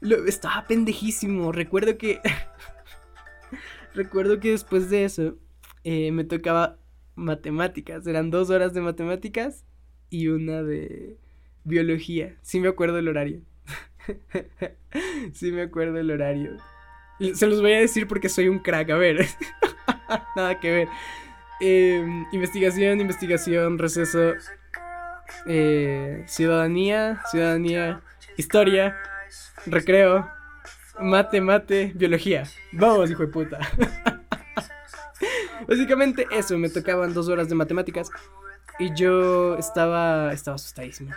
Lo, 0.00 0.24
estaba 0.26 0.66
pendejísimo. 0.66 1.52
Recuerdo 1.52 1.96
que... 1.98 2.20
Recuerdo 3.94 4.38
que 4.40 4.50
después 4.50 4.90
de 4.90 5.04
eso 5.04 5.36
eh, 5.84 6.12
me 6.12 6.24
tocaba 6.24 6.78
matemáticas. 7.14 8.06
Eran 8.06 8.30
dos 8.30 8.50
horas 8.50 8.72
de 8.74 8.80
matemáticas 8.80 9.64
y 10.10 10.28
una 10.28 10.62
de 10.62 11.18
biología. 11.64 12.36
Sí 12.42 12.60
me 12.60 12.68
acuerdo 12.68 12.98
el 12.98 13.08
horario. 13.08 13.42
sí 15.32 15.52
me 15.52 15.62
acuerdo 15.62 15.98
el 15.98 16.10
horario. 16.10 16.56
Se 17.34 17.46
los 17.46 17.60
voy 17.60 17.72
a 17.72 17.80
decir 17.80 18.06
porque 18.06 18.28
soy 18.28 18.48
un 18.48 18.60
crack. 18.60 18.90
A 18.90 18.96
ver. 18.96 19.26
Nada 20.36 20.60
que 20.60 20.70
ver. 20.70 20.88
Em, 21.60 22.26
investigación, 22.32 23.00
investigación, 23.00 23.78
receso. 23.78 24.34
Eh, 25.46 26.24
ciudadanía, 26.26 27.20
ciudadanía. 27.30 28.00
Historia. 28.36 28.96
Recreo. 29.66 30.28
Mate, 31.00 31.40
mate, 31.40 31.92
biología. 31.94 32.44
Vamos, 32.72 33.10
hijo 33.10 33.22
de 33.22 33.28
puta. 33.28 33.58
Básicamente 35.68 36.26
eso, 36.30 36.56
me 36.56 36.68
tocaban 36.68 37.12
dos 37.12 37.28
horas 37.28 37.48
de 37.48 37.54
matemáticas. 37.54 38.10
Y 38.78 38.94
yo 38.94 39.56
estaba, 39.56 40.32
estaba 40.32 40.54
asustadísimo 40.54 41.10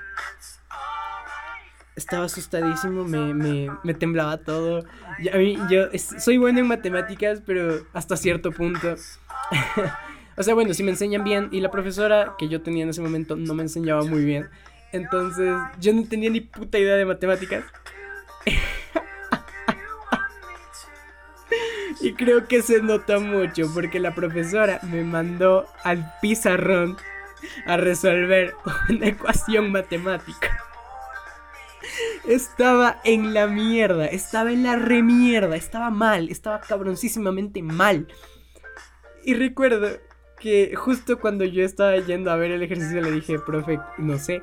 estaba 1.96 2.26
asustadísimo, 2.26 3.04
me, 3.04 3.70
me, 3.84 3.94
temblaba 3.94 4.38
todo. 4.38 4.84
a 5.34 5.38
mí, 5.38 5.58
yo 5.70 5.88
soy 6.18 6.38
bueno 6.38 6.60
en 6.60 6.68
matemáticas, 6.68 7.42
pero 7.46 7.86
hasta 7.94 8.18
cierto 8.18 8.52
punto. 8.52 8.96
o 10.38 10.44
sea, 10.44 10.54
bueno, 10.54 10.74
si 10.74 10.84
me 10.84 10.92
enseñan 10.92 11.24
bien. 11.24 11.50
Y 11.52 11.62
la 11.62 11.72
profesora 11.72 12.36
que 12.38 12.48
yo 12.48 12.62
tenía 12.62 12.84
en 12.84 12.90
ese 12.90 13.02
momento 13.02 13.36
no 13.36 13.54
me 13.54 13.64
enseñaba 13.64 14.04
muy 14.04 14.24
bien. 14.24 14.50
Entonces, 14.92 15.56
yo 15.80 15.94
no 15.94 16.04
tenía 16.04 16.30
ni 16.30 16.42
puta 16.42 16.78
idea 16.78 16.96
de 16.96 17.06
matemáticas. 17.06 17.64
y 22.02 22.14
creo 22.14 22.48
que 22.48 22.62
se 22.62 22.82
nota 22.82 23.20
mucho 23.20 23.72
porque 23.74 24.00
la 24.00 24.16
profesora 24.16 24.80
me 24.84 25.04
mandó 25.04 25.68
al 25.84 26.14
pizarrón 26.22 26.98
a 27.66 27.78
resolver 27.78 28.54
una 28.90 29.08
ecuación 29.08 29.72
matemática. 29.72 30.71
Estaba 32.28 33.02
en 33.04 33.34
la 33.34 33.48
mierda, 33.48 34.06
estaba 34.06 34.52
en 34.52 34.64
la 34.64 34.76
remierda, 34.76 35.56
estaba 35.56 35.90
mal, 35.90 36.30
estaba 36.30 36.62
cabroncísimamente 36.62 37.62
mal. 37.64 38.08
Y 39.24 39.34
recuerdo 39.34 39.90
que 40.40 40.76
justo 40.76 41.20
cuando 41.20 41.46
yo 41.46 41.64
estaba 41.64 41.98
yendo 41.98 42.32
a 42.32 42.36
ver 42.36 42.52
el 42.52 42.64
ejercicio 42.64 43.02
le 43.02 43.12
dije, 43.12 43.40
profe, 43.40 43.80
no 43.98 44.18
sé. 44.18 44.42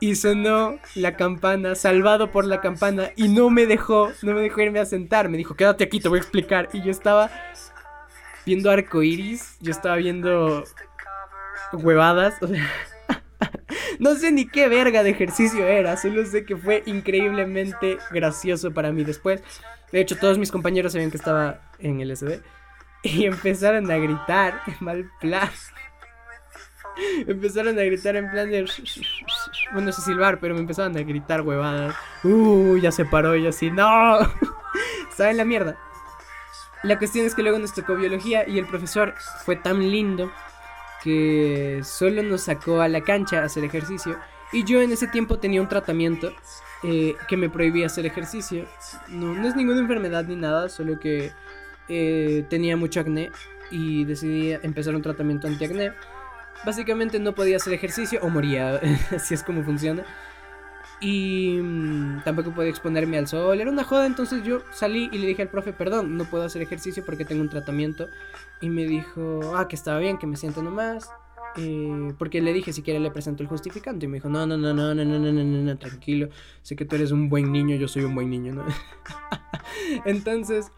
y 0.00 0.14
sonó 0.14 0.78
la 0.94 1.16
campana, 1.16 1.74
salvado 1.74 2.30
por 2.30 2.44
la 2.44 2.60
campana, 2.60 3.10
y 3.16 3.28
no 3.28 3.50
me 3.50 3.66
dejó, 3.66 4.10
no 4.22 4.34
me 4.34 4.40
dejó 4.42 4.60
irme 4.60 4.80
a 4.80 4.86
sentar. 4.86 5.28
Me 5.28 5.36
dijo, 5.36 5.54
quédate 5.54 5.84
aquí, 5.84 6.00
te 6.00 6.08
voy 6.08 6.18
a 6.18 6.22
explicar. 6.22 6.68
Y 6.72 6.82
yo 6.82 6.90
estaba 6.90 7.30
viendo 8.46 8.70
arco 8.70 9.02
iris, 9.02 9.56
yo 9.60 9.72
estaba 9.72 9.96
viendo 9.96 10.64
huevadas, 11.72 12.34
no 13.98 14.14
sé 14.14 14.32
ni 14.32 14.46
qué 14.46 14.68
verga 14.68 15.02
de 15.02 15.10
ejercicio 15.10 15.66
era, 15.66 15.96
solo 15.96 16.24
sé 16.24 16.44
que 16.44 16.56
fue 16.56 16.82
increíblemente 16.86 17.98
gracioso 18.10 18.72
para 18.72 18.92
mí 18.92 19.04
después. 19.04 19.42
De 19.92 20.00
hecho, 20.00 20.16
todos 20.16 20.38
mis 20.38 20.52
compañeros 20.52 20.92
sabían 20.92 21.10
que 21.10 21.16
estaba 21.16 21.60
en 21.78 22.00
el 22.00 22.14
SD 22.16 22.42
y 23.02 23.24
empezaron 23.26 23.90
a 23.90 23.96
gritar 23.96 24.60
en 24.66 24.76
mal 24.80 25.10
plan. 25.20 25.50
Empezaron 27.26 27.78
a 27.78 27.82
gritar 27.82 28.16
en 28.16 28.30
plan 28.30 28.50
de. 28.50 28.66
Bueno, 29.72 29.86
no 29.86 29.92
sé 29.92 30.02
silbar, 30.02 30.40
pero 30.40 30.54
me 30.54 30.60
empezaron 30.60 30.96
a 30.96 31.02
gritar 31.02 31.42
huevadas. 31.42 31.94
Uh, 32.24 32.76
ya 32.78 32.90
se 32.90 33.04
paró 33.04 33.36
y 33.36 33.46
así, 33.46 33.70
¡no! 33.70 34.18
Estaba 35.10 35.30
en 35.30 35.36
la 35.36 35.44
mierda. 35.44 35.78
La 36.82 36.98
cuestión 36.98 37.26
es 37.26 37.34
que 37.34 37.42
luego 37.42 37.58
nos 37.58 37.72
tocó 37.72 37.94
biología 37.94 38.48
y 38.48 38.58
el 38.58 38.66
profesor 38.66 39.14
fue 39.44 39.56
tan 39.56 39.78
lindo 39.90 40.32
que 41.02 41.80
solo 41.84 42.22
nos 42.22 42.42
sacó 42.42 42.80
a 42.80 42.88
la 42.88 43.02
cancha 43.02 43.40
a 43.40 43.44
hacer 43.44 43.64
ejercicio. 43.64 44.18
Y 44.52 44.64
yo 44.64 44.80
en 44.80 44.92
ese 44.92 45.06
tiempo 45.06 45.38
tenía 45.38 45.60
un 45.60 45.68
tratamiento 45.68 46.32
eh, 46.82 47.14
que 47.28 47.36
me 47.36 47.50
prohibía 47.50 47.86
hacer 47.86 48.06
ejercicio. 48.06 48.66
No, 49.08 49.34
no 49.34 49.46
es 49.46 49.56
ninguna 49.56 49.80
enfermedad 49.80 50.24
ni 50.24 50.36
nada, 50.36 50.68
solo 50.68 50.98
que 50.98 51.32
eh, 51.88 52.44
tenía 52.48 52.76
mucho 52.76 53.00
acné 53.00 53.30
y 53.70 54.04
decidí 54.04 54.52
empezar 54.52 54.94
un 54.94 55.02
tratamiento 55.02 55.46
antiacné 55.46 55.92
básicamente 56.64 57.18
no 57.18 57.34
podía 57.34 57.56
hacer 57.56 57.72
ejercicio 57.72 58.20
o 58.22 58.28
moría, 58.28 58.80
así 59.14 59.34
es 59.34 59.42
como 59.42 59.62
funciona. 59.62 60.04
Y 61.00 61.58
mm, 61.62 62.22
tampoco 62.24 62.52
podía 62.52 62.70
exponerme 62.70 63.18
al 63.18 63.28
sol, 63.28 63.60
era 63.60 63.70
una 63.70 63.84
joda, 63.84 64.06
entonces 64.06 64.42
yo 64.42 64.62
salí 64.72 65.08
y 65.12 65.18
le 65.18 65.28
dije 65.28 65.42
al 65.42 65.48
profe, 65.48 65.72
perdón, 65.72 66.16
no 66.16 66.24
puedo 66.24 66.44
hacer 66.44 66.60
ejercicio 66.62 67.04
porque 67.04 67.24
tengo 67.24 67.42
un 67.42 67.48
tratamiento. 67.48 68.08
Y 68.60 68.68
me 68.68 68.84
dijo, 68.84 69.54
ah, 69.56 69.68
que 69.68 69.76
estaba 69.76 69.98
bien, 69.98 70.18
que 70.18 70.26
me 70.26 70.36
siento 70.36 70.62
nomás. 70.62 71.10
Eh, 71.56 72.14
porque 72.18 72.40
le 72.40 72.52
dije, 72.52 72.72
si 72.72 72.82
quiere 72.82 73.00
le 73.00 73.10
presento 73.10 73.42
el 73.42 73.48
justificante. 73.48 74.06
Y 74.06 74.08
me 74.08 74.16
dijo, 74.16 74.28
no, 74.28 74.46
no, 74.46 74.56
no, 74.56 74.74
no, 74.74 74.94
no, 74.94 75.04
no, 75.04 75.18
no, 75.18 75.32
no, 75.32 75.44
no, 75.44 75.78
tranquilo. 75.78 76.28
Sé 76.62 76.76
que 76.76 76.84
tú 76.84 76.96
eres 76.96 77.12
un 77.12 77.28
buen 77.28 77.52
niño, 77.52 77.76
yo 77.76 77.88
soy 77.88 78.04
un 78.04 78.14
buen 78.14 78.30
niño, 78.30 78.54
¿no? 78.54 78.64
entonces 80.04 80.72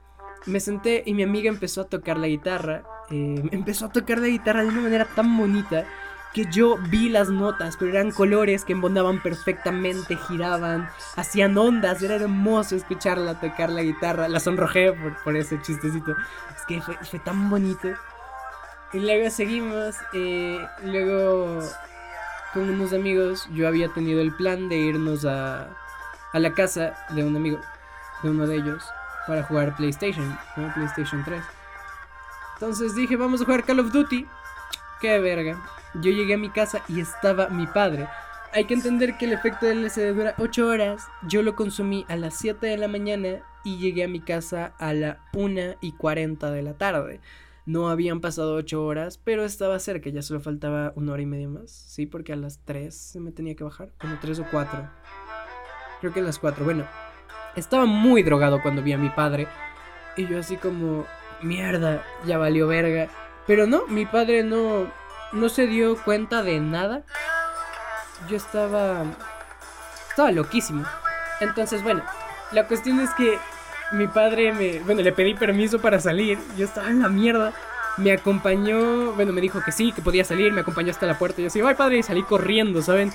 me 0.46 0.60
senté 0.60 1.02
y 1.04 1.14
mi 1.14 1.22
amiga 1.22 1.48
empezó 1.48 1.82
a 1.82 1.84
tocar 1.84 2.18
la 2.18 2.28
guitarra. 2.28 2.84
Eh, 3.10 3.42
empezó 3.52 3.86
a 3.86 3.92
tocar 3.92 4.18
la 4.18 4.28
guitarra 4.28 4.62
de 4.62 4.68
una 4.68 4.82
manera 4.82 5.06
tan 5.14 5.36
bonita 5.36 5.86
que 6.32 6.46
yo 6.50 6.76
vi 6.76 7.08
las 7.08 7.28
notas, 7.28 7.76
pero 7.76 7.90
eran 7.90 8.12
colores 8.12 8.64
que 8.64 8.72
embondaban 8.72 9.22
perfectamente, 9.22 10.16
giraban, 10.16 10.88
hacían 11.16 11.58
ondas, 11.58 12.02
era 12.02 12.14
hermoso 12.16 12.76
escucharla 12.76 13.40
tocar 13.40 13.70
la 13.70 13.82
guitarra. 13.82 14.28
La 14.28 14.40
sonrojé 14.40 14.92
por, 15.24 15.36
ese 15.36 15.60
chistecito. 15.60 16.12
Es 16.56 16.64
que 16.66 16.80
fue, 16.80 17.18
tan 17.18 17.50
bonito. 17.50 17.88
Y 18.92 19.00
luego 19.00 19.30
seguimos, 19.30 19.96
eh, 20.12 20.64
luego 20.84 21.60
con 22.52 22.68
unos 22.68 22.92
amigos 22.92 23.48
yo 23.52 23.68
había 23.68 23.88
tenido 23.88 24.20
el 24.20 24.34
plan 24.34 24.68
de 24.68 24.76
irnos 24.76 25.24
a, 25.24 25.68
a 26.32 26.38
la 26.38 26.52
casa 26.52 26.94
de 27.10 27.22
un 27.22 27.36
amigo, 27.36 27.60
de 28.22 28.30
uno 28.30 28.46
de 28.46 28.56
ellos 28.56 28.84
para 29.26 29.42
jugar 29.44 29.76
PlayStation, 29.76 30.36
PlayStation 30.74 31.24
3. 31.24 31.42
Entonces 32.54 32.94
dije, 32.94 33.16
vamos 33.16 33.40
a 33.40 33.44
jugar 33.44 33.64
Call 33.64 33.80
of 33.80 33.92
Duty. 33.92 34.26
Qué 35.00 35.18
verga. 35.20 35.56
Yo 35.94 36.10
llegué 36.10 36.34
a 36.34 36.38
mi 36.38 36.50
casa 36.50 36.82
y 36.88 37.00
estaba 37.00 37.48
mi 37.48 37.66
padre. 37.66 38.06
Hay 38.52 38.64
que 38.64 38.74
entender 38.74 39.16
que 39.16 39.26
el 39.26 39.32
efecto 39.32 39.66
del 39.66 39.84
LCD 39.84 40.14
dura 40.14 40.34
8 40.38 40.66
horas. 40.66 41.08
Yo 41.28 41.42
lo 41.42 41.54
consumí 41.54 42.04
a 42.08 42.16
las 42.16 42.34
7 42.34 42.66
de 42.66 42.76
la 42.76 42.88
mañana 42.88 43.42
y 43.64 43.78
llegué 43.78 44.04
a 44.04 44.08
mi 44.08 44.20
casa 44.20 44.74
a 44.78 44.92
la 44.92 45.18
1 45.34 45.76
y 45.80 45.92
40 45.92 46.50
de 46.50 46.62
la 46.62 46.74
tarde. 46.74 47.20
No 47.66 47.88
habían 47.88 48.20
pasado 48.20 48.54
8 48.54 48.84
horas, 48.84 49.18
pero 49.18 49.44
estaba 49.44 49.78
cerca, 49.78 50.10
ya 50.10 50.22
solo 50.22 50.40
faltaba 50.40 50.92
una 50.96 51.12
hora 51.12 51.22
y 51.22 51.26
media 51.26 51.48
más. 51.48 51.70
Sí, 51.70 52.06
porque 52.06 52.32
a 52.32 52.36
las 52.36 52.58
3 52.64 52.94
se 52.94 53.20
me 53.20 53.32
tenía 53.32 53.54
que 53.54 53.64
bajar. 53.64 53.92
Como 54.00 54.18
3 54.20 54.40
o 54.40 54.46
4. 54.50 54.90
Creo 56.00 56.12
que 56.12 56.20
a 56.20 56.24
las 56.24 56.38
4. 56.38 56.64
Bueno, 56.64 56.86
estaba 57.54 57.84
muy 57.84 58.22
drogado 58.22 58.62
cuando 58.62 58.82
vi 58.82 58.92
a 58.92 58.98
mi 58.98 59.10
padre. 59.10 59.46
Y 60.16 60.26
yo 60.26 60.38
así 60.38 60.56
como, 60.56 61.06
mierda, 61.42 62.02
ya 62.26 62.38
valió 62.38 62.66
verga. 62.66 63.08
Pero 63.46 63.66
no, 63.66 63.86
mi 63.86 64.06
padre 64.06 64.42
no, 64.42 64.90
no 65.32 65.48
se 65.48 65.66
dio 65.66 65.96
cuenta 66.02 66.42
de 66.42 66.60
nada. 66.60 67.02
Yo 68.28 68.36
estaba... 68.36 69.04
Estaba 70.08 70.30
loquísimo. 70.32 70.84
Entonces, 71.40 71.82
bueno, 71.82 72.02
la 72.52 72.66
cuestión 72.66 73.00
es 73.00 73.10
que 73.14 73.38
mi 73.92 74.06
padre 74.06 74.52
me... 74.52 74.80
Bueno, 74.80 75.02
le 75.02 75.12
pedí 75.12 75.34
permiso 75.34 75.80
para 75.80 76.00
salir. 76.00 76.38
Yo 76.56 76.64
estaba 76.64 76.88
en 76.88 77.00
la 77.00 77.08
mierda. 77.08 77.52
Me 77.96 78.12
acompañó, 78.12 79.12
bueno, 79.12 79.32
me 79.32 79.40
dijo 79.40 79.62
que 79.64 79.72
sí, 79.72 79.92
que 79.92 80.02
podía 80.02 80.24
salir, 80.24 80.52
me 80.52 80.60
acompañó 80.60 80.90
hasta 80.90 81.06
la 81.06 81.18
puerta. 81.18 81.42
Yo 81.42 81.48
así, 81.48 81.60
ay 81.60 81.74
padre, 81.74 81.98
y 81.98 82.02
salí 82.02 82.22
corriendo, 82.22 82.82
¿saben? 82.82 83.12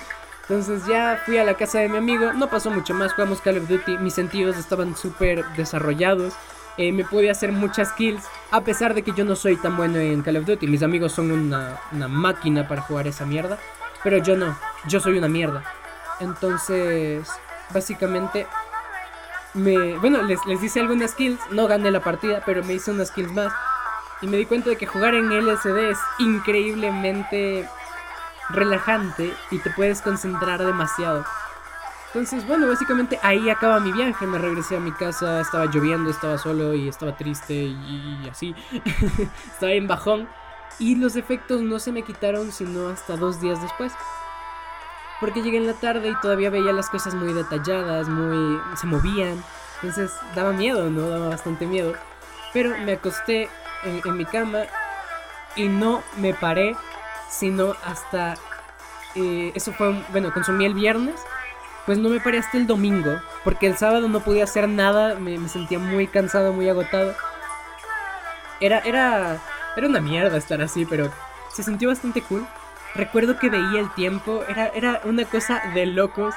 Entonces 0.47 0.85
ya 0.85 1.19
fui 1.25 1.39
a 1.39 1.43
la 1.43 1.55
casa 1.55 1.79
de 1.79 1.89
mi 1.89 1.97
amigo, 1.97 2.33
no 2.33 2.49
pasó 2.49 2.69
mucho 2.69 2.93
más, 2.93 3.13
jugamos 3.13 3.41
Call 3.41 3.57
of 3.57 3.67
Duty, 3.67 3.97
mis 3.97 4.13
sentidos 4.13 4.57
estaban 4.57 4.95
súper 4.95 5.43
desarrollados, 5.55 6.35
eh, 6.77 6.91
me 6.91 7.03
pude 7.05 7.29
hacer 7.29 7.51
muchas 7.51 7.91
kills, 7.93 8.23
a 8.51 8.61
pesar 8.61 8.93
de 8.93 9.01
que 9.01 9.13
yo 9.13 9.23
no 9.23 9.35
soy 9.35 9.55
tan 9.55 9.77
bueno 9.77 9.97
en 9.97 10.21
Call 10.21 10.37
of 10.37 10.45
Duty, 10.45 10.67
mis 10.67 10.83
amigos 10.83 11.13
son 11.13 11.31
una, 11.31 11.79
máquina 11.91 12.67
para 12.67 12.81
jugar 12.81 13.07
esa 13.07 13.25
mierda, 13.25 13.57
pero 14.03 14.17
yo 14.17 14.35
no, 14.35 14.57
yo 14.87 14.99
soy 14.99 15.17
una 15.17 15.27
mierda. 15.27 15.63
Entonces, 16.19 17.27
básicamente, 17.73 18.47
me, 19.53 19.97
bueno, 19.99 20.21
les, 20.23 20.45
les 20.45 20.61
hice 20.61 20.81
algunas 20.81 21.13
kills, 21.15 21.39
no 21.51 21.67
gané 21.67 21.91
la 21.91 22.01
partida, 22.01 22.43
pero 22.45 22.63
me 22.63 22.73
hice 22.73 22.91
unas 22.91 23.11
kills 23.11 23.31
más. 23.31 23.53
Y 24.21 24.27
me 24.27 24.37
di 24.37 24.45
cuenta 24.45 24.69
de 24.69 24.77
que 24.77 24.85
jugar 24.85 25.13
en 25.13 25.29
LSD 25.29 25.91
es 25.91 25.99
increíblemente 26.19 27.67
relajante 28.49 29.33
y 29.51 29.59
te 29.59 29.69
puedes 29.71 30.01
concentrar 30.01 30.63
demasiado. 30.63 31.25
Entonces, 32.15 32.47
bueno, 32.47 32.69
básicamente 32.69 33.19
ahí 33.23 33.49
acaba 33.49 33.77
mi 33.81 33.91
viaje. 33.91 34.25
Me 34.25 34.37
regresé 34.37 34.77
a 34.77 34.79
mi 34.79 34.93
casa, 34.93 35.41
estaba 35.41 35.65
lloviendo, 35.65 36.09
estaba 36.09 36.37
solo 36.37 36.73
y 36.73 36.87
estaba 36.87 37.17
triste 37.17 37.53
y, 37.53 38.29
así. 38.31 38.55
estaba 39.51 39.73
en 39.73 39.85
bajón. 39.85 40.29
Y 40.79 40.95
los 40.95 41.17
efectos 41.17 41.59
no 41.59 41.77
se 41.77 41.91
me 41.91 42.03
quitaron 42.03 42.53
sino 42.53 42.87
hasta 42.87 43.17
dos 43.17 43.41
días 43.41 43.61
después. 43.61 43.91
Porque 45.19 45.41
llegué 45.41 45.57
en 45.57 45.67
la 45.67 45.73
tarde 45.73 46.07
y 46.07 46.15
todavía 46.21 46.49
veía 46.49 46.71
las 46.71 46.89
cosas 46.89 47.13
muy 47.15 47.33
detalladas, 47.33 48.07
muy... 48.07 48.61
se 48.77 48.87
movían. 48.87 49.43
Entonces 49.81 50.13
daba 50.35 50.53
miedo, 50.53 50.89
¿no? 50.89 51.09
Daba 51.09 51.27
bastante 51.27 51.67
miedo. 51.67 51.95
Pero 52.53 52.77
me 52.77 52.93
acosté 52.93 53.49
en 53.83 54.15
mi 54.15 54.23
cama 54.23 54.59
y 55.57 55.67
no 55.67 56.01
me 56.15 56.33
paré 56.33 56.77
sino 57.29 57.75
hasta... 57.83 58.35
Eh, 59.15 59.51
eso 59.53 59.73
fue, 59.73 60.01
bueno, 60.11 60.33
consumí 60.33 60.65
el 60.65 60.73
viernes, 60.73 61.15
pues 61.85 61.97
no 61.97 62.09
me 62.09 62.19
paré 62.19 62.39
hasta 62.39 62.57
el 62.57 62.67
domingo, 62.67 63.19
porque 63.43 63.67
el 63.67 63.77
sábado 63.77 64.07
no 64.07 64.21
podía 64.21 64.45
hacer 64.45 64.67
nada, 64.67 65.15
me, 65.15 65.47
sentía 65.47 65.77
muy 65.77 66.07
cansado, 66.07 66.51
muy 66.51 66.67
agotado. 66.67 67.15
Era, 68.59 68.79
era, 68.79 69.39
era 69.75 69.87
una 69.87 70.01
mierda 70.01 70.37
estar 70.37 70.61
así, 70.61 70.85
pero 70.85 71.11
se 71.53 71.63
sintió 71.63 71.89
bastante 71.89 72.21
cool. 72.21 72.45
Recuerdo 72.95 73.37
que 73.37 73.49
veía 73.49 73.79
el 73.79 73.93
tiempo, 73.93 74.43
era, 74.47 74.67
era 74.69 75.01
una 75.03 75.25
cosa 75.25 75.61
de 75.73 75.85
locos. 75.85 76.33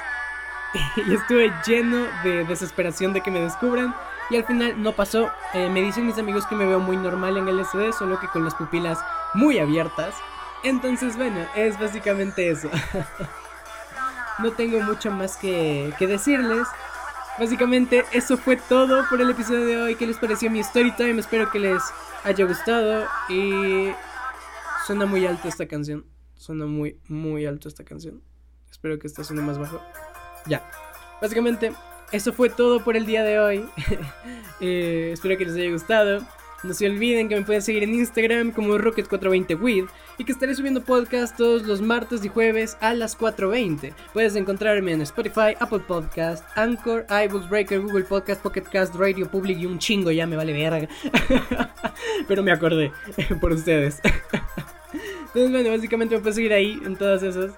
y 0.96 1.14
estuve 1.14 1.50
lleno 1.66 2.06
de 2.22 2.44
desesperación 2.44 3.14
de 3.14 3.22
que 3.22 3.30
me 3.30 3.40
descubran. 3.40 3.94
Y 4.30 4.37
al 4.37 4.44
final 4.44 4.82
no 4.82 4.92
pasó. 4.92 5.30
Eh, 5.54 5.70
me 5.70 5.80
dicen 5.80 6.06
mis 6.06 6.18
amigos 6.18 6.46
que 6.46 6.54
me 6.54 6.66
veo 6.66 6.80
muy 6.80 6.98
normal 6.98 7.38
en 7.38 7.48
el 7.48 7.64
SD, 7.64 7.92
solo 7.92 8.20
que 8.20 8.28
con 8.28 8.44
las 8.44 8.54
pupilas 8.54 8.98
muy 9.32 9.58
abiertas. 9.58 10.14
Entonces, 10.62 11.16
bueno, 11.16 11.46
es 11.54 11.78
básicamente 11.78 12.50
eso. 12.50 12.68
no 14.38 14.53
tengo 14.53 14.81
mucho 14.81 15.11
más 15.11 15.37
que, 15.37 15.92
decirles. 16.01 16.66
Básicamente, 17.38 18.05
eso 18.12 18.37
fue 18.37 18.57
todo 18.57 19.05
por 19.09 19.20
el 19.20 19.31
episodio 19.31 19.66
de 19.66 19.77
hoy. 19.77 19.94
¿Qué 19.94 20.07
les 20.07 20.18
pareció 20.18 20.51
mi 20.51 20.61
story 20.61 20.92
time? 20.96 21.20
Espero 21.20 21.51
que 21.51 21.59
les 21.59 21.83
haya 22.24 22.44
gustado. 22.44 23.07
Y 23.29 23.90
suena 24.87 25.07
muy 25.07 25.27
alto 25.27 25.48
esta 25.48 25.66
canción. 25.66 26.05
Suena 26.35 26.66
muy, 26.66 27.01
muy 27.09 27.46
alto 27.46 27.68
esta 27.68 27.85
canción. 27.85 28.22
Espero 28.70 28.98
que 28.98 29.07
esta 29.07 29.24
suene 29.24 29.42
más 29.42 29.59
bajo. 29.59 29.81
Ya. 30.46 30.68
Básicamente, 31.20 31.72
eso 32.12 32.33
fue 32.33 32.48
todo 32.48 32.83
por 32.83 32.96
el 32.96 33.07
día 33.07 33.22
de 33.22 33.38
hoy. 33.38 33.68
Eh, 34.61 35.11
espero 35.12 35.38
que 35.38 35.44
les 35.44 35.55
haya 35.55 35.70
gustado. 35.70 36.27
No 36.64 36.74
se 36.74 36.86
olviden 36.86 37.28
que 37.28 37.36
me 37.36 37.42
pueden 37.42 37.62
seguir 37.62 37.84
en 37.84 37.94
Instagram 37.94 38.50
como 38.50 38.74
Rocket420With 38.76 39.88
y 40.18 40.24
que 40.24 40.32
estaré 40.32 40.54
subiendo 40.56 40.82
podcast 40.82 41.36
todos 41.36 41.62
los 41.62 41.80
martes 41.80 42.24
y 42.24 42.28
jueves 42.28 42.76
a 42.80 42.94
las 42.94 43.16
4.20. 43.16 43.94
Puedes 44.12 44.34
encontrarme 44.34 44.92
en 44.92 45.02
Spotify, 45.02 45.54
Apple 45.60 45.80
Podcast, 45.86 46.44
Anchor, 46.56 47.06
iBooks, 47.08 47.48
Breaker, 47.48 47.80
Google 47.80 48.04
Podcast, 48.04 48.42
Pocket 48.42 48.62
Cast, 48.62 48.96
Radio 48.96 49.30
Public 49.30 49.58
y 49.58 49.66
un 49.66 49.78
chingo 49.78 50.10
ya 50.10 50.26
me 50.26 50.34
vale 50.34 50.52
verga. 50.52 50.88
Pero 52.28 52.42
me 52.42 52.50
acordé 52.50 52.90
por 53.40 53.52
ustedes. 53.52 54.00
Entonces, 55.28 55.50
bueno, 55.52 55.70
básicamente 55.70 56.16
me 56.16 56.20
puedes 56.20 56.36
seguir 56.36 56.52
ahí 56.52 56.80
en 56.84 56.96
todas 56.96 57.22
esas. 57.22 57.52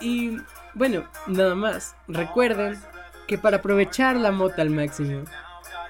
Y 0.00 0.38
Bueno, 0.74 1.04
nada 1.28 1.54
más. 1.54 1.94
Recuerden 2.08 2.78
que 3.28 3.38
para 3.38 3.58
aprovechar 3.58 4.16
la 4.16 4.32
mota 4.32 4.62
al 4.62 4.70
máximo, 4.70 5.22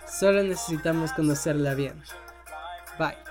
solo 0.08 0.42
necesitamos 0.42 1.12
conocerla 1.12 1.74
bien. 1.74 2.02
Bye. 2.98 3.27